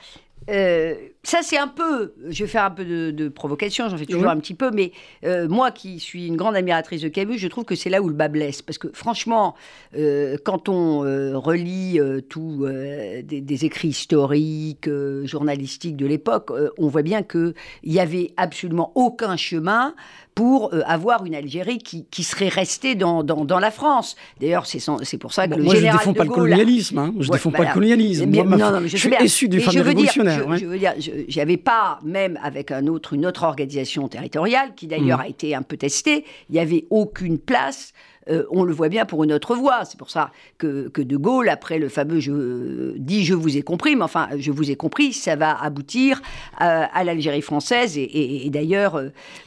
euh, 0.49 0.95
ça, 1.27 1.39
c'est 1.41 1.57
un 1.57 1.67
peu, 1.67 2.13
je 2.29 2.43
vais 2.43 2.49
faire 2.49 2.65
un 2.65 2.71
peu 2.71 2.85
de, 2.85 3.29
provocation, 3.29 3.89
j'en 3.89 3.97
fais 3.97 4.05
toujours 4.05 4.29
un 4.29 4.37
petit 4.37 4.53
peu, 4.53 4.71
mais 4.71 4.91
euh, 5.23 5.47
moi 5.47 5.71
qui 5.71 5.99
suis 5.99 6.27
une 6.27 6.37
grande 6.37 6.55
admiratrice 6.55 7.01
de 7.01 7.07
Camus, 7.07 7.37
je 7.37 7.47
trouve 7.47 7.65
que 7.65 7.75
c'est 7.75 7.89
là 7.89 8.01
où 8.01 8.07
le 8.07 8.13
bas 8.13 8.27
blesse. 8.27 8.61
Parce 8.61 8.77
que 8.77 8.87
franchement, 8.93 9.55
euh, 9.97 10.37
quand 10.43 10.69
on 10.69 10.99
relit 11.39 11.99
tous 12.29 12.65
des, 12.65 13.65
écrits 13.65 13.89
historiques, 13.89 14.89
journalistiques 15.23 15.97
de 15.97 16.05
l'époque, 16.05 16.51
on 16.77 16.87
voit 16.87 17.01
bien 17.01 17.23
qu'il 17.23 17.53
n'y 17.85 17.99
avait 17.99 18.33
absolument 18.37 18.91
aucun 18.95 19.37
chemin 19.37 19.95
pour 20.35 20.73
avoir 20.85 21.25
une 21.25 21.33
Algérie 21.33 21.77
qui, 21.77 22.05
qui 22.11 22.23
serait 22.23 22.49
restée 22.49 22.95
dans, 22.95 23.23
dans, 23.23 23.59
la 23.59 23.71
France. 23.71 24.17
D'ailleurs, 24.41 24.65
c'est 24.65 25.17
pour 25.17 25.33
ça 25.33 25.47
que 25.47 25.55
le 25.55 25.63
moi, 25.63 25.73
général 25.73 26.01
je 26.03 26.09
ne 26.09 26.13
défends 26.13 26.13
pas 26.13 26.23
le 26.25 26.29
colonialisme. 26.29 26.97
Hein. 26.97 27.13
Je 27.17 27.27
ne 27.27 27.31
défends 27.31 27.51
pas 27.51 27.65
le 27.65 27.73
colonialisme. 27.73 28.25
non, 28.25 28.57
non, 28.57 28.81
je, 28.85 28.97
suis 28.97 29.09
issu 29.23 29.47
du 29.47 29.61
fameux 29.61 29.81
révolutionnaire. 29.81 30.57
Je, 30.57 30.65
veux 30.65 30.77
dire, 30.77 30.93
j'avais 31.27 31.57
pas, 31.57 31.99
même 32.03 32.39
avec 32.41 32.71
un 32.71 32.87
autre, 32.87 33.13
une 33.13 33.25
autre 33.25 33.43
organisation 33.43 34.07
territoriale, 34.07 34.73
qui 34.75 34.87
d'ailleurs 34.87 35.19
mmh. 35.19 35.23
a 35.23 35.27
été 35.27 35.55
un 35.55 35.61
peu 35.61 35.77
testée, 35.77 36.25
il 36.49 36.53
n'y 36.53 36.59
avait 36.59 36.85
aucune 36.89 37.39
place 37.39 37.93
euh, 38.29 38.43
on 38.49 38.63
le 38.63 38.73
voit 38.73 38.89
bien 38.89 39.05
pour 39.05 39.23
une 39.23 39.33
autre 39.33 39.55
voie. 39.55 39.85
C'est 39.85 39.97
pour 39.97 40.09
ça 40.09 40.31
que, 40.57 40.89
De 40.95 41.17
Gaulle, 41.17 41.49
après 41.49 41.79
le 41.79 41.89
fameux 41.89 42.19
je, 42.19 42.97
dit 42.97 43.23
je 43.23 43.33
vous 43.33 43.57
ai 43.57 43.61
compris, 43.61 43.95
mais 43.95 44.03
enfin 44.03 44.29
je 44.37 44.51
vous 44.51 44.71
ai 44.71 44.75
compris, 44.75 45.13
ça 45.13 45.35
va 45.35 45.61
aboutir 45.61 46.21
à, 46.57 47.03
l'Algérie 47.03 47.41
française 47.41 47.97
et, 47.97 48.49
d'ailleurs 48.49 48.99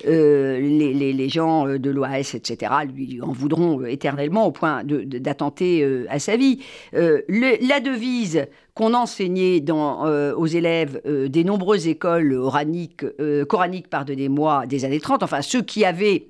euh, 0.06 0.60
les, 0.60 1.28
gens 1.28 1.66
de 1.66 1.90
l'OAS, 1.90 2.34
etc., 2.34 2.72
lui 2.94 3.20
en 3.20 3.32
voudront 3.32 3.84
éternellement 3.84 4.46
au 4.46 4.52
point 4.52 4.82
d'attenter 4.84 5.82
euh, 5.82 6.06
à 6.08 6.18
sa 6.18 6.36
vie. 6.36 6.60
la 6.92 7.80
devise 7.80 8.46
qu'on 8.74 8.94
enseignait 8.94 9.60
dans, 9.60 10.04
aux 10.34 10.46
élèves 10.46 11.00
des 11.04 11.42
nombreuses 11.42 11.88
écoles 11.88 12.32
oraniques, 12.34 13.04
coraniques, 13.48 13.88
pardonnez-moi, 13.90 14.66
des 14.66 14.84
années 14.84 15.00
30, 15.00 15.24
enfin 15.24 15.42
ceux 15.42 15.62
qui 15.62 15.84
avaient 15.84 16.28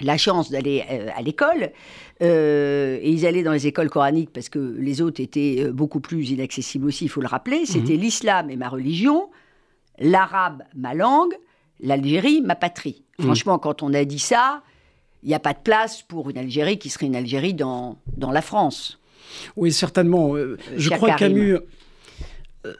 la 0.00 0.16
chance 0.16 0.50
d'aller 0.50 0.84
euh, 0.90 1.08
à 1.14 1.22
l'école. 1.22 1.70
Euh, 2.22 2.98
et 3.00 3.10
ils 3.10 3.26
allaient 3.26 3.42
dans 3.42 3.52
les 3.52 3.66
écoles 3.66 3.90
coraniques 3.90 4.30
parce 4.32 4.48
que 4.48 4.58
les 4.78 5.00
autres 5.02 5.20
étaient 5.20 5.56
euh, 5.60 5.72
beaucoup 5.72 6.00
plus 6.00 6.30
inaccessibles 6.30 6.86
aussi, 6.86 7.04
il 7.04 7.08
faut 7.08 7.20
le 7.20 7.26
rappeler. 7.26 7.66
C'était 7.66 7.94
mhm. 7.94 8.00
l'islam 8.00 8.50
et 8.50 8.56
ma 8.56 8.68
religion, 8.68 9.28
l'arabe 9.98 10.62
ma 10.74 10.94
langue, 10.94 11.34
l'Algérie 11.80 12.40
ma 12.40 12.54
patrie. 12.54 13.04
Mhm. 13.18 13.26
Franchement, 13.26 13.58
quand 13.58 13.82
on 13.82 13.92
a 13.92 14.04
dit 14.04 14.18
ça, 14.18 14.62
il 15.22 15.28
n'y 15.28 15.34
a 15.34 15.40
pas 15.40 15.52
de 15.52 15.60
place 15.62 16.02
pour 16.02 16.30
une 16.30 16.38
Algérie 16.38 16.78
qui 16.78 16.90
serait 16.90 17.06
une 17.06 17.16
Algérie 17.16 17.54
dans, 17.54 17.98
dans 18.16 18.30
la 18.30 18.42
France. 18.42 18.98
Oui, 19.56 19.72
certainement. 19.72 20.34
Je 20.76 20.90
crois 20.90 21.12
que 21.14 21.18
Camus 21.18 21.58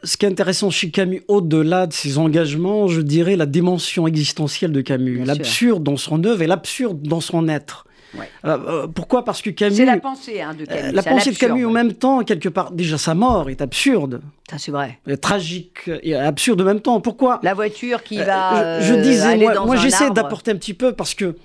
ce 0.04 0.16
qui 0.16 0.26
est 0.26 0.28
intéressant 0.28 0.70
chez 0.70 0.90
Camus, 0.90 1.22
au-delà 1.28 1.86
de 1.86 1.92
ses 1.92 2.18
engagements, 2.18 2.88
je 2.88 3.00
dirais 3.00 3.36
la 3.36 3.46
dimension 3.46 4.06
existentielle 4.06 4.72
de 4.72 4.80
Camus, 4.80 5.24
l'absurde 5.24 5.82
dans 5.82 5.96
son 5.96 6.22
œuvre 6.24 6.42
et 6.42 6.46
l'absurde 6.46 7.02
dans 7.02 7.20
son 7.20 7.48
être. 7.48 7.86
Euh, 8.14 8.20
euh, 8.44 8.86
pourquoi? 8.86 9.24
Parce 9.24 9.42
que 9.42 9.50
Camus. 9.50 9.76
C'est 9.76 9.84
la 9.84 9.98
pensée 9.98 10.40
hein, 10.40 10.54
de 10.54 10.64
Camus. 10.64 10.88
Euh, 10.88 10.92
la 10.92 11.02
pensée 11.02 11.32
de 11.32 11.38
Camus, 11.38 11.66
en 11.66 11.70
même 11.70 11.94
temps, 11.94 12.22
quelque 12.22 12.48
part, 12.48 12.70
déjà 12.72 12.98
sa 12.98 13.14
mort 13.14 13.48
est 13.50 13.60
absurde. 13.60 14.20
Ça, 14.50 14.58
c'est 14.58 14.70
vrai. 14.70 14.98
tragique 15.20 15.90
et 16.02 16.14
absurde 16.14 16.60
en 16.60 16.64
même 16.64 16.80
temps. 16.80 17.00
Pourquoi? 17.00 17.40
La 17.42 17.54
voiture 17.54 18.02
qui 18.02 18.18
va. 18.18 18.80
je, 18.80 18.94
disais, 18.94 19.36
moi, 19.36 19.64
moi 19.64 19.76
j'essaie 19.76 20.10
d'apporter 20.10 20.50
un 20.50 20.56
petit 20.56 20.74
peu 20.74 20.92
parce 20.92 21.14
que 21.14 21.36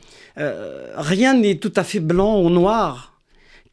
rien 0.96 1.34
n'est 1.34 1.56
tout 1.56 1.74
à 1.76 1.84
fait 1.84 2.00
blanc 2.00 2.42
ou 2.42 2.50
noir. 2.50 3.14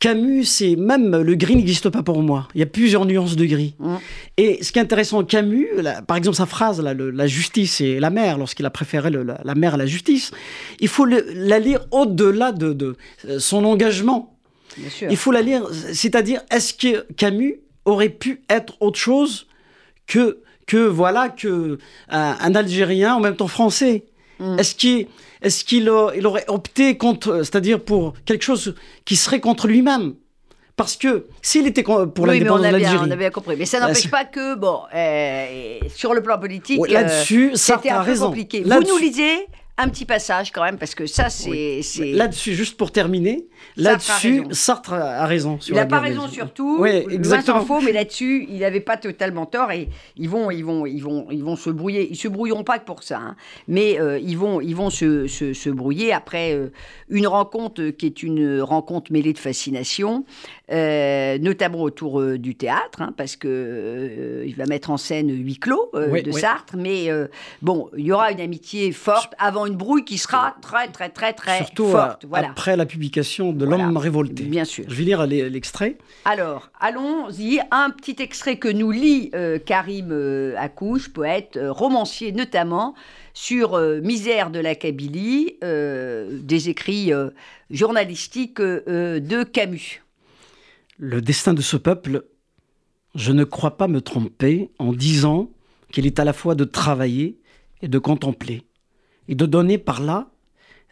Camus, 0.04 0.44
c'est 0.44 0.76
même 0.76 1.16
le 1.16 1.34
gris 1.34 1.56
n'existe 1.56 1.88
pas 1.88 2.02
pour 2.02 2.22
moi. 2.22 2.46
Il 2.54 2.58
y 2.58 2.62
a 2.62 2.66
plusieurs 2.66 3.06
nuances 3.06 3.36
de 3.36 3.46
gris. 3.46 3.74
Mmh. 3.78 3.94
Et 4.36 4.62
ce 4.62 4.70
qui 4.70 4.78
est 4.78 4.82
intéressant, 4.82 5.24
Camus, 5.24 5.66
par 6.06 6.18
exemple 6.18 6.36
sa 6.36 6.44
phrase, 6.44 6.78
la 6.82 7.26
justice 7.26 7.80
et 7.80 7.98
la 8.00 8.10
mer, 8.10 8.36
lorsqu'il 8.36 8.66
a 8.66 8.70
préféré 8.70 9.08
la, 9.10 9.54
mer 9.54 9.72
à 9.72 9.76
la 9.78 9.86
justice, 9.86 10.30
il 10.78 10.88
faut 10.88 11.06
la 11.06 11.58
lire 11.58 11.86
au-delà 11.90 12.52
de, 12.52 12.96
euh, 13.26 13.38
son 13.38 13.64
engagement. 13.64 14.36
Il 15.08 15.16
faut 15.16 15.32
la 15.32 15.40
lire, 15.40 15.62
c'est-à-dire, 15.94 16.42
est-ce 16.50 16.74
que 16.74 17.10
Camus 17.14 17.60
aurait 17.86 18.10
pu 18.10 18.42
être 18.50 18.74
autre 18.80 18.98
chose 18.98 19.46
que 20.06 20.40
que 20.66 20.76
voilà 20.76 21.30
que 21.30 21.78
un 22.10 22.54
Algérien 22.54 23.14
en 23.14 23.20
même 23.20 23.36
temps 23.36 23.48
français? 23.48 24.04
Mm. 24.38 24.58
Est-ce 24.58 24.74
qu'il 24.74 25.06
est 25.44 25.64
qu'il 25.64 25.90
il 26.16 26.26
aurait 26.26 26.44
opté 26.48 26.96
contre, 26.96 27.38
c'est-à-dire 27.38 27.80
pour 27.80 28.14
quelque 28.24 28.42
chose 28.42 28.74
qui 29.04 29.16
serait 29.16 29.40
contre 29.40 29.68
lui-même? 29.68 30.14
Parce 30.76 30.96
que 30.96 31.26
s'il 31.40 31.68
était 31.68 31.84
pour 31.84 32.00
oui, 32.00 32.26
l'indépendance 32.26 32.66
de 32.66 32.72
l'Algérie, 32.72 33.06
on 33.06 33.10
a 33.10 33.16
bien 33.16 33.30
compris. 33.30 33.54
Mais 33.56 33.64
ça 33.64 33.78
n'empêche 33.78 34.10
pas 34.10 34.24
que, 34.24 34.56
bon, 34.56 34.80
euh, 34.92 35.78
sur 35.94 36.14
le 36.14 36.22
plan 36.22 36.38
politique, 36.38 36.80
là-dessus, 36.88 37.52
euh, 37.52 37.56
c'était 37.56 37.90
un 37.90 38.04
peu 38.04 38.18
compliqué. 38.18 38.62
Vous 38.62 38.82
nous 38.82 38.98
lisez 38.98 39.46
un 39.76 39.88
petit 39.88 40.04
passage 40.04 40.52
quand 40.52 40.62
même, 40.62 40.78
parce 40.78 40.94
que 40.94 41.06
ça, 41.06 41.30
c'est. 41.30 41.80
Là-dessus, 41.98 42.54
juste 42.54 42.76
pour 42.76 42.92
terminer, 42.92 43.48
là-dessus, 43.76 44.44
Sartre 44.52 44.92
a 44.92 45.26
raison. 45.26 45.58
il 45.66 45.74
n'a 45.74 45.86
pas 45.86 45.98
raison 45.98 46.28
sur 46.28 46.52
tout, 46.52 46.76
oui, 46.80 47.04
exactement. 47.10 47.64
faux, 47.64 47.80
mais 47.80 47.92
là-dessus, 47.92 48.46
il 48.48 48.60
n'avait 48.60 48.80
pas 48.80 48.96
totalement 48.96 49.46
tort 49.46 49.72
et 49.72 49.88
ils 50.16 50.28
vont, 50.28 50.50
ils 50.52 50.64
vont, 50.64 50.86
ils 50.86 51.02
vont, 51.02 51.26
ils 51.30 51.42
vont 51.42 51.56
se 51.56 51.70
brouiller. 51.70 52.08
Ils 52.08 52.16
se 52.16 52.28
brouilleront 52.28 52.62
pas 52.62 52.78
que 52.78 52.84
pour 52.84 53.02
ça, 53.02 53.18
hein. 53.18 53.36
mais 53.66 54.00
euh, 54.00 54.18
ils 54.18 54.38
vont, 54.38 54.60
ils 54.60 54.76
vont 54.76 54.90
se, 54.90 55.26
se, 55.26 55.70
brouiller 55.70 56.12
après 56.12 56.54
euh, 56.54 56.70
une 57.08 57.26
rencontre 57.26 57.90
qui 57.90 58.06
est 58.06 58.22
une 58.22 58.60
rencontre 58.60 59.12
mêlée 59.12 59.32
de 59.32 59.38
fascination, 59.38 60.24
euh, 60.72 61.38
notamment 61.38 61.82
autour 61.82 62.22
du 62.38 62.54
théâtre, 62.54 63.02
hein, 63.02 63.12
parce 63.16 63.36
que 63.36 64.42
il 64.46 64.54
va 64.56 64.66
mettre 64.66 64.90
en 64.90 64.96
scène 64.96 65.30
huis 65.30 65.58
clos 65.58 65.90
de 65.94 66.30
Sartre, 66.32 66.76
mais 66.76 67.08
bon, 67.62 67.90
il 67.96 68.06
y 68.06 68.12
aura 68.12 68.32
une 68.32 68.40
amitié 68.40 68.92
forte 68.92 69.34
avant 69.38 69.66
une 69.66 69.76
brouille 69.76 70.04
qui 70.04 70.18
sera 70.18 70.56
très, 70.60 70.88
très, 70.88 71.08
très, 71.08 71.32
très 71.32 71.58
Surtout 71.58 71.88
forte. 71.88 72.24
Voilà. 72.26 72.50
après 72.50 72.76
la 72.76 72.86
publication 72.86 73.52
de 73.52 73.64
L'homme 73.64 73.96
révolté. 73.96 74.44
Bien 74.44 74.64
sûr. 74.64 74.84
Je 74.88 74.94
vais 74.94 75.04
lire 75.04 75.26
l'extrait. 75.26 75.96
Alors, 76.24 76.70
allons-y. 76.80 77.60
Un 77.70 77.90
petit 77.90 78.16
extrait 78.22 78.56
que 78.56 78.68
nous 78.68 78.90
lit 78.90 79.30
euh, 79.34 79.58
Karim 79.58 80.10
euh, 80.12 80.54
Akouche, 80.58 81.08
poète, 81.12 81.56
euh, 81.56 81.72
romancier 81.72 82.32
notamment, 82.32 82.94
sur 83.32 83.76
Misère 84.02 84.50
de 84.50 84.60
la 84.60 84.76
Kabylie, 84.76 85.56
des 85.60 86.68
écrits 86.68 87.10
journalistiques 87.68 88.60
de 88.60 89.42
Camus. 89.42 90.03
Le 90.98 91.20
destin 91.20 91.54
de 91.54 91.60
ce 91.62 91.76
peuple, 91.76 92.24
je 93.16 93.32
ne 93.32 93.42
crois 93.42 93.76
pas 93.76 93.88
me 93.88 94.00
tromper 94.00 94.70
en 94.78 94.92
disant 94.92 95.50
qu'il 95.90 96.06
est 96.06 96.20
à 96.20 96.24
la 96.24 96.32
fois 96.32 96.54
de 96.54 96.62
travailler 96.62 97.40
et 97.82 97.88
de 97.88 97.98
contempler 97.98 98.62
et 99.26 99.34
de 99.34 99.44
donner 99.44 99.76
par 99.76 100.00
là 100.00 100.30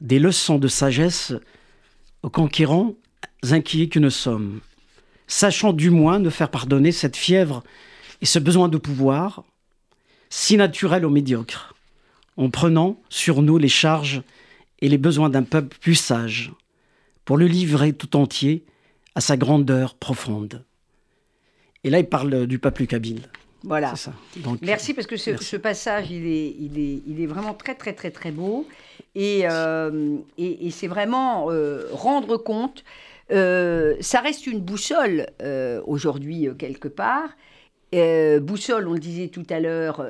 des 0.01 0.19
leçons 0.19 0.59
de 0.59 0.67
sagesse 0.67 1.33
aux 2.25 2.31
conquérants 2.31 2.95
inquiets 3.45 3.89
que 3.89 4.01
nous 4.01 4.11
sommes, 4.11 4.61
sachant 5.29 5.73
du 5.73 5.91
moins 5.91 6.19
de 6.19 6.31
faire 6.31 6.51
pardonner 6.51 6.91
cette 6.91 7.17
fièvre 7.17 7.63
et 8.21 8.27
ce 8.27 8.41
besoin 8.41 8.69
de 8.69 8.79
pouvoir, 8.79 9.45
si 10.31 10.57
naturel 10.57 11.05
aux 11.05 11.11
médiocres, 11.11 11.77
en 12.37 12.51
prenant 12.51 13.01
sur 13.09 13.41
nous 13.41 13.57
les 13.57 13.69
charges 13.69 14.23
et 14.81 14.89
les 14.89 14.99
besoins 14.99 15.31
d'un 15.31 15.45
peuple 15.45 15.77
plus 15.81 15.95
sage, 15.95 16.53
pour 17.25 17.37
le 17.37 17.47
livrer 17.47 17.93
tout 17.93 18.17
entier 18.17 18.65
à 19.15 19.21
sa 19.21 19.37
grandeur 19.37 19.95
profonde. 19.95 20.65
Et 21.85 21.91
là, 21.91 21.99
il 21.99 22.07
parle 22.07 22.47
du 22.47 22.59
peuple 22.59 22.87
kabyle. 22.87 23.23
Voilà. 23.65 23.95
merci 24.61 24.93
parce 24.93 25.07
que 25.07 25.17
ce, 25.17 25.57
passage, 25.57 26.11
il 26.11 26.27
est, 26.27 26.57
il, 26.59 26.79
est, 26.79 27.03
il 27.07 27.21
est 27.21 27.27
vraiment 27.27 27.55
très, 27.55 27.75
très, 27.75 27.93
très, 27.93 28.11
très 28.11 28.33
beau. 28.33 28.67
Et, 29.15 29.43
euh, 29.45 30.17
et, 30.39 30.71
c'est 30.71 30.87
vraiment 30.87 31.51
euh, 31.51 31.87
rendre 31.93 32.37
compte. 32.39 32.83
Euh, 33.31 33.95
ça 34.01 34.21
reste 34.21 34.47
une 34.47 34.61
boussole 34.61 35.27
aujourd'hui, 35.87 36.49
quelque 36.59 36.89
part. 36.89 37.31
boussole, 37.93 38.89
on 38.89 38.95
le 38.95 39.01
disait 39.01 39.29
tout 39.29 39.47
à 39.51 39.61
l'heure, 39.61 40.05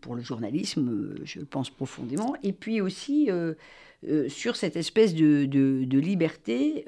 pour 0.00 0.14
le 0.14 0.22
journalisme, 0.22 1.14
je 1.24 1.40
le 1.40 1.44
pense 1.44 1.70
profondément. 1.70 2.34
Et 2.42 2.52
puis 2.52 2.80
aussi. 2.80 3.30
Sur 4.28 4.56
cette 4.56 4.76
espèce 4.76 5.14
de, 5.14 5.44
de, 5.44 5.84
de 5.84 5.98
liberté 5.98 6.84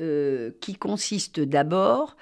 qui 0.61 0.74
consiste 0.74 1.40
d'abord 1.40 2.16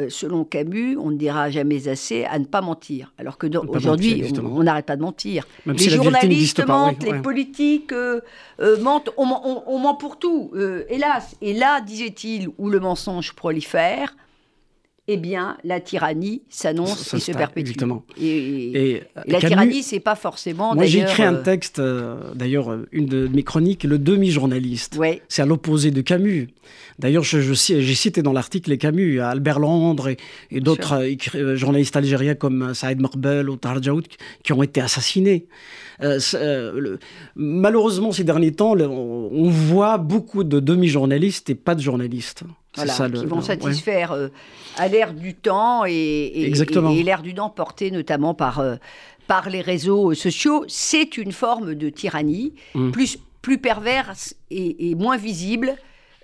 euh, 0.00 0.08
selon 0.10 0.44
Camus, 0.44 0.96
on 0.96 1.12
ne 1.12 1.16
dira 1.16 1.50
jamais 1.50 1.86
assez 1.86 2.24
à 2.24 2.40
ne 2.40 2.46
pas 2.46 2.60
mentir. 2.60 3.12
Alors 3.16 3.38
que 3.38 3.46
aujourd'hui, 3.68 4.24
on 4.42 4.64
n'arrête 4.64 4.86
pas 4.86 4.96
de 4.96 5.02
mentir. 5.02 5.46
les 5.66 5.78
journalistes 5.88 6.66
mentent, 6.66 7.04
les 7.04 7.20
politiques 7.20 7.92
euh, 7.92 8.20
euh, 8.58 8.80
mentent, 8.80 9.10
on, 9.16 9.78
ment 9.78 9.94
pour 9.94 10.18
tout, 10.18 10.50
hélas. 10.88 11.36
Et 11.40 11.52
là, 11.52 11.80
disait-il, 11.80 12.48
où 12.58 12.70
le 12.70 12.80
mensonge 12.80 13.34
prolifère, 13.34 14.16
eh 15.06 15.16
bien, 15.16 15.56
la 15.64 15.80
tyrannie 15.80 16.42
s'annonce 16.48 17.12
et 17.12 17.20
se 17.20 17.32
perpétue. 17.32 17.70
Exactement. 17.70 18.04
Et, 18.20 19.02
la 19.26 19.38
tyrannie, 19.40 19.82
c'est 19.82 20.00
pas 20.00 20.14
forcément. 20.14 20.74
Moi, 20.74 20.86
j'ai 20.86 21.00
écrit 21.00 21.22
un 21.22 21.34
texte, 21.34 21.80
d'ailleurs, 22.34 22.76
une 22.92 23.06
de 23.06 23.28
mes 23.28 23.42
chroniques, 23.42 23.84
le 23.84 23.98
demi-journaliste. 23.98 24.98
C'est 25.28 25.42
à 25.42 25.46
l'opposé 25.46 25.90
de 25.90 26.00
Camus. 26.00 26.48
D'ailleurs, 26.98 27.24
j'ai 27.24 27.94
cité 27.94 28.22
dans 28.22 28.32
l'article 28.32 28.70
les 28.70 28.78
Camus, 28.78 29.20
Albert 29.20 29.58
Londres 29.58 30.10
et, 30.50 30.60
d'autres 30.60 30.94
euh, 30.94 31.14
euh, 31.34 31.56
journalistes 31.56 31.96
algériens 31.96 32.34
comme 32.34 32.62
euh, 32.62 32.74
Saïd 32.74 33.00
Marbel 33.00 33.50
ou 33.50 33.56
Tarjaout 33.56 34.02
qui 34.42 34.52
ont 34.52 34.62
été 34.62 34.80
assassinés. 34.80 35.46
malheureusement, 37.34 38.12
ces 38.12 38.24
derniers 38.24 38.52
temps, 38.52 38.76
on, 38.78 39.48
voit 39.48 39.98
beaucoup 39.98 40.44
de 40.44 40.60
demi-journalistes 40.60 41.50
et 41.50 41.54
pas 41.54 41.74
de 41.74 41.80
journalistes. 41.80 42.44
Voilà, 42.74 43.08
qui 43.08 43.26
vont 43.26 43.40
satisfaire 43.40 44.16
à 44.76 44.88
l'ère 44.88 45.14
du 45.14 45.34
temps 45.34 45.84
et, 45.86 45.92
et, 45.92 47.02
l'ère 47.02 47.22
du 47.22 47.34
temps 47.34 47.50
portée 47.50 47.90
notamment 47.90 48.34
par, 48.34 48.64
par 49.28 49.48
les 49.48 49.60
réseaux 49.60 50.12
sociaux. 50.14 50.64
C'est 50.66 51.16
une 51.16 51.32
forme 51.32 51.74
de 51.74 51.88
tyrannie, 51.88 52.54
mmh. 52.74 52.90
plus, 52.90 53.18
plus 53.42 53.58
perverse 53.58 54.34
et 54.50 54.94
moins 54.96 55.16
visible 55.16 55.76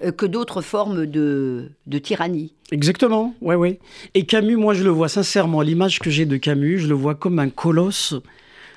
euh, 0.02 0.12
que 0.12 0.24
d'autres 0.24 0.62
formes 0.62 1.04
de, 1.04 1.70
tyrannie. 2.02 2.54
Exactement, 2.70 3.34
ouais, 3.42 3.54
ouais. 3.54 3.78
Et 4.14 4.24
Camus, 4.24 4.56
moi 4.56 4.72
je 4.72 4.82
le 4.82 4.88
vois 4.88 5.10
sincèrement, 5.10 5.60
l'image 5.60 5.98
que 5.98 6.08
j'ai 6.08 6.24
de 6.24 6.38
Camus, 6.38 6.78
je 6.78 6.88
le 6.88 6.94
vois 6.94 7.14
comme 7.14 7.38
un 7.38 7.50
colosse 7.50 8.14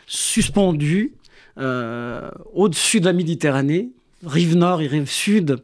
suspendu 0.06 1.14
euh, 1.60 2.30
au-dessus 2.54 3.00
de 3.00 3.06
la 3.06 3.14
Méditerranée, 3.14 3.92
rive 4.26 4.56
nord 4.56 4.82
et 4.82 4.88
rive 4.88 5.10
sud, 5.10 5.58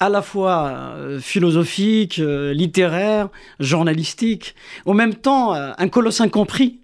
à 0.00 0.08
la 0.08 0.22
fois 0.22 0.68
euh, 0.96 1.20
philosophique, 1.20 2.16
littéraire, 2.18 3.28
journalistique, 3.60 4.54
au 4.84 4.94
même 4.94 5.14
temps 5.14 5.52
un 5.52 5.88
colosse 5.88 6.20
incompris 6.20 6.80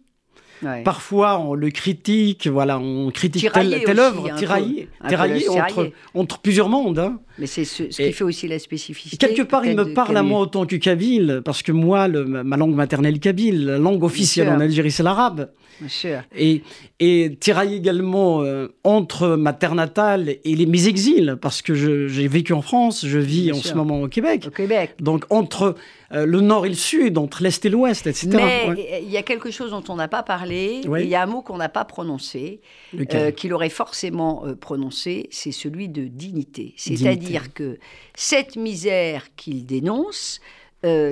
Parfois, 0.84 1.38
on 1.38 1.54
le 1.54 1.70
critique, 1.70 2.46
voilà, 2.46 2.78
on 2.78 3.10
critique 3.10 3.50
telle, 3.52 3.98
œuvre, 3.98 4.34
tiraillée, 4.36 4.88
entre, 5.48 5.90
entre, 6.14 6.38
plusieurs 6.38 6.68
mondes. 6.68 6.98
Hein. 6.98 7.18
Mais 7.38 7.46
c'est 7.46 7.64
ce, 7.64 7.84
qui 7.84 8.12
fait 8.12 8.24
aussi 8.24 8.46
la 8.46 8.58
spécificité. 8.58 9.26
Quelque 9.26 9.42
part, 9.42 9.66
il 9.66 9.76
me 9.76 9.92
parle 9.92 10.16
à 10.16 10.22
moi 10.22 10.40
autant 10.40 10.66
que 10.66 10.76
kabyle, 10.76 11.42
parce 11.44 11.62
que 11.62 11.72
moi, 11.72 12.08
ma 12.08 12.56
langue 12.56 12.74
maternelle 12.74 13.18
kabyle, 13.18 13.66
la 13.66 13.78
langue 13.78 14.04
officielle 14.04 14.48
en 14.48 14.60
Algérie, 14.60 14.90
c'est 14.90 15.02
l'arabe. 15.02 15.50
Et, 16.36 16.62
et 17.00 17.36
tiraillé 17.40 17.76
également 17.76 18.42
euh, 18.42 18.68
entre 18.84 19.28
ma 19.36 19.52
terre 19.52 19.74
natale 19.74 20.36
et 20.44 20.54
les, 20.54 20.66
mes 20.66 20.88
exils, 20.88 21.36
parce 21.40 21.62
que 21.62 21.74
j'ai 21.74 22.28
vécu 22.28 22.52
en 22.52 22.62
France, 22.62 23.04
je 23.06 23.18
vis 23.18 23.52
en 23.52 23.56
ce 23.56 23.74
moment 23.74 24.02
au 24.02 24.08
Québec. 24.08 24.44
Au 24.46 24.50
Québec. 24.50 24.94
Donc 25.00 25.24
entre 25.30 25.74
euh, 26.12 26.26
le 26.26 26.40
nord 26.40 26.66
et 26.66 26.68
le 26.68 26.74
sud, 26.74 27.18
entre 27.18 27.42
l'est 27.42 27.64
et 27.64 27.68
l'ouest, 27.70 28.06
etc. 28.06 28.28
Mais 28.32 29.02
il 29.02 29.10
y 29.10 29.16
a 29.16 29.22
quelque 29.22 29.50
chose 29.50 29.70
dont 29.70 29.84
on 29.88 29.96
n'a 29.96 30.08
pas 30.08 30.22
parlé, 30.22 30.82
il 30.84 31.06
y 31.06 31.14
a 31.14 31.22
un 31.22 31.26
mot 31.26 31.42
qu'on 31.42 31.56
n'a 31.56 31.68
pas 31.68 31.84
prononcé, 31.84 32.60
euh, 33.14 33.30
qu'il 33.30 33.52
aurait 33.52 33.68
forcément 33.68 34.44
prononcé, 34.60 35.28
c'est 35.30 35.52
celui 35.52 35.88
de 35.88 36.04
dignité. 36.04 36.74
C'est-à-dire 36.76 37.52
que 37.52 37.78
cette 38.14 38.56
misère 38.56 39.34
qu'il 39.36 39.66
dénonce, 39.66 40.40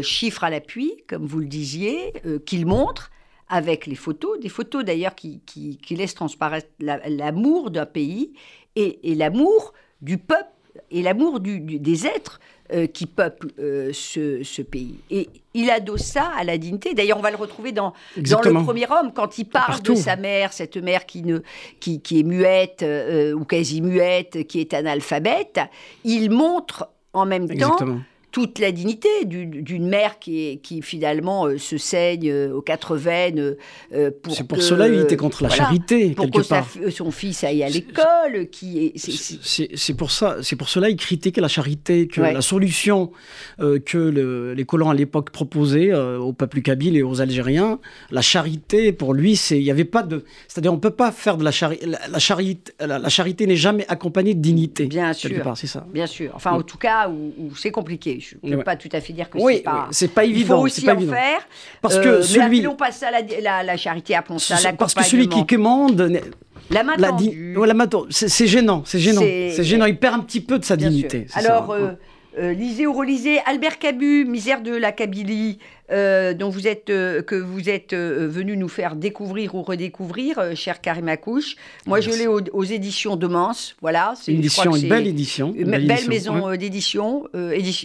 chiffre 0.02 0.44
à 0.44 0.50
l'appui, 0.50 0.92
comme 1.08 1.26
vous 1.26 1.40
le 1.40 1.46
disiez, 1.46 2.12
qu'il 2.44 2.66
montre, 2.66 3.10
avec 3.50 3.86
les 3.86 3.96
photos, 3.96 4.38
des 4.38 4.48
photos 4.48 4.84
d'ailleurs 4.84 5.16
qui, 5.16 5.40
qui, 5.44 5.96
laissent 5.96 6.14
transparaître 6.14 6.68
l'amour 6.78 7.70
d'un 7.70 7.84
pays 7.84 8.32
et, 8.76 8.98
l'amour 9.16 9.74
du 10.00 10.16
peuple 10.16 10.48
et 10.92 11.02
l'amour 11.02 11.40
des 11.40 12.06
êtres 12.06 12.40
euh, 12.72 12.86
qui 12.86 13.06
peuplent 13.06 13.50
euh, 13.58 13.90
ce, 13.92 14.62
pays. 14.62 15.00
Et 15.10 15.28
il 15.52 15.68
adosse 15.68 16.02
ça 16.02 16.30
à 16.38 16.44
la 16.44 16.56
dignité. 16.58 16.94
D'ailleurs, 16.94 17.18
on 17.18 17.22
va 17.22 17.32
le 17.32 17.36
retrouver 17.36 17.72
dans, 17.72 17.92
dans 18.16 18.40
Le 18.40 18.62
Premier 18.62 18.86
Homme, 18.88 19.12
quand 19.12 19.38
il 19.38 19.46
parle 19.46 19.82
de 19.82 19.96
sa 19.96 20.14
mère, 20.14 20.52
cette 20.52 20.76
mère 20.76 21.04
qui, 21.04 21.22
ne, 21.22 21.40
qui, 21.80 22.00
qui 22.00 22.20
est 22.20 22.22
muette 22.22 22.84
euh, 22.84 23.32
ou 23.32 23.44
quasi 23.44 23.82
muette, 23.82 24.46
qui 24.46 24.60
est 24.60 24.74
analphabète. 24.74 25.58
Il 26.04 26.30
montre 26.30 26.88
en 27.12 27.26
même 27.26 27.48
temps 27.48 27.76
toute 28.30 28.58
la 28.58 28.70
dignité 28.70 29.08
d'une 29.24 29.88
mère 29.88 30.18
qui, 30.18 30.60
qui 30.62 30.82
finalement 30.82 31.46
euh, 31.46 31.58
se 31.58 31.78
saigne 31.78 32.30
euh, 32.30 32.52
aux 32.52 32.62
quatre 32.62 32.96
veines 32.96 33.56
euh, 33.92 34.10
pour 34.22 34.34
C'est 34.34 34.44
pour 34.44 34.62
cela 34.62 34.88
qu'il 34.88 35.00
était 35.00 35.16
contre 35.16 35.42
la 35.42 35.48
charité 35.48 36.10
pour 36.10 36.30
que 36.30 36.42
son 36.90 37.10
fils 37.10 37.44
aille 37.44 37.62
à 37.62 37.68
l'école. 37.68 38.48
Qui 38.50 38.92
c'est 38.96 39.94
pour 39.94 40.10
ça, 40.10 40.36
pour 40.58 40.68
cela 40.68 40.88
qu'il 40.88 40.96
critiquait 40.96 41.40
la 41.40 41.48
charité, 41.48 42.06
que 42.06 42.20
la 42.20 42.42
solution 42.42 43.10
que 43.58 44.52
les 44.54 44.64
colons 44.64 44.90
à 44.90 44.94
l'époque 44.94 45.30
proposaient 45.30 45.92
au 45.94 46.32
peuple 46.32 46.60
kabyle 46.60 46.96
et 46.96 47.02
aux 47.02 47.20
Algériens, 47.20 47.78
la 48.10 48.22
charité 48.22 48.92
pour 48.92 49.14
lui, 49.14 49.36
c'est 49.36 49.58
il 49.58 49.64
y 49.64 49.70
avait 49.70 49.84
pas 49.84 50.02
de, 50.02 50.24
c'est-à-dire 50.48 50.72
on 50.72 50.78
peut 50.78 50.90
pas 50.90 51.12
faire 51.12 51.36
de 51.36 51.44
la, 51.44 51.50
charité, 51.50 51.86
la, 51.86 52.18
charité, 52.18 52.72
la, 52.80 53.08
charité 53.08 53.46
n'est 53.46 53.56
jamais 53.56 53.86
accompagnée 53.88 54.34
de 54.34 54.40
dignité. 54.40 54.86
Bien 54.86 55.12
sûr, 55.12 55.30
c'est 55.56 55.66
ça. 55.66 55.86
Bien 55.92 56.06
sûr. 56.06 56.32
Enfin, 56.34 56.52
en 56.52 56.62
tout 56.62 56.78
cas, 56.78 57.08
où 57.08 57.54
c'est 57.56 57.70
compliqué. 57.70 58.19
Je 58.20 58.36
ne 58.42 58.56
peux 58.56 58.62
pas 58.62 58.76
tout 58.76 58.88
à 58.92 59.00
fait 59.00 59.12
dire 59.12 59.28
que 59.30 59.38
c'est 59.38 59.60
pas. 59.60 59.88
c'est 59.90 60.08
pas 60.08 60.24
évident. 60.24 60.56
Il 60.56 60.58
faut 60.58 60.64
aussi 60.64 60.90
en 60.90 61.00
faire. 61.00 61.40
Parce 61.80 61.98
que 61.98 62.08
euh, 62.08 62.22
celui. 62.22 62.62
Mais 62.62 62.74
passe 62.76 63.02
à 63.02 63.10
la, 63.10 63.62
la, 63.62 63.76
charité, 63.76 64.14
appelons 64.14 64.38
ça 64.38 64.56
Parce 64.72 64.94
que 64.94 65.04
celui 65.04 65.28
qui 65.28 65.46
commande. 65.46 66.20
La 66.70 66.84
main 66.84 66.96
tendue. 66.96 67.56
La, 67.66 67.74
main 67.74 67.88
c'est 68.10 68.46
gênant, 68.46 68.82
c'est 68.86 69.00
gênant. 69.00 69.20
C'est 69.20 69.64
gênant. 69.64 69.86
Il 69.86 69.98
perd 69.98 70.14
un 70.14 70.20
petit 70.20 70.40
peu 70.40 70.58
de 70.58 70.64
sa 70.64 70.76
dignité. 70.76 71.26
Alors, 71.34 71.70
euh, 71.70 71.92
euh, 72.38 72.52
lisez 72.52 72.86
ou 72.86 72.92
relisez 72.92 73.38
Albert 73.44 73.78
Camus, 73.78 74.24
Misère 74.24 74.62
de 74.62 74.74
la 74.74 74.92
Kabylie, 74.92 75.58
euh, 75.90 76.32
dont 76.32 76.48
vous 76.48 76.68
êtes, 76.68 76.88
euh, 76.90 77.22
que 77.22 77.34
vous 77.34 77.68
êtes 77.68 77.92
venu 77.92 78.56
nous 78.56 78.68
faire 78.68 78.94
découvrir 78.94 79.56
ou 79.56 79.62
redécouvrir, 79.62 80.54
cher 80.54 80.80
Karim 80.80 81.08
Akouche. 81.08 81.56
Moi, 81.86 82.00
je 82.00 82.10
l'ai 82.10 82.28
aux, 82.28 82.64
éditions 82.64 83.16
de 83.16 83.26
Mans. 83.26 83.50
Voilà, 83.80 84.14
c'est 84.16 84.32
une, 84.32 84.38
édition, 84.38 84.76
une 84.76 84.88
belle 84.88 85.06
édition. 85.08 85.52
Une 85.56 85.70
belle, 85.70 86.08
maison 86.08 86.54
d'édition, 86.56 87.24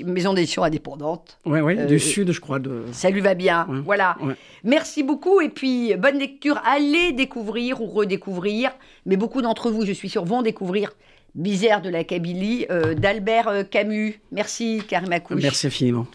maison 0.06 0.34
d'édition 0.34 0.64
indépendante. 0.64 1.40
Oui, 1.46 1.60
oui, 1.62 1.84
du 1.88 2.00
Sud, 2.00 2.32
je 2.32 2.40
crois. 2.40 2.60
De... 2.60 2.84
Ça 2.92 3.10
lui 3.10 3.22
va 3.22 3.34
bien. 3.34 3.68
Voilà. 3.84 4.16
Merci 4.64 5.02
beaucoup 5.02 5.42
et 5.42 5.50
puis 5.50 5.96
bonne 5.96 6.20
lecture. 6.20 6.62
Allez 6.66 7.14
découvrir 7.14 7.82
ou 7.82 7.88
redécouvrir, 7.88 8.72
mais 9.06 9.18
beaucoup 9.18 9.42
d'entre 9.42 9.72
vous, 9.72 9.86
je 9.86 9.92
suis 9.92 10.10
sûre, 10.10 10.26
vont 10.26 10.44
découvrir 10.44 10.92
Bizère 11.36 11.82
de 11.82 11.90
la 11.90 12.04
Kabylie 12.04 12.66
euh, 12.72 12.94
d'Albert 12.94 13.50
euh, 13.50 13.64
Camus. 13.64 14.20
Merci 14.32 14.82
Karim 14.88 15.14
Merci 15.32 15.68
infiniment. 15.68 16.08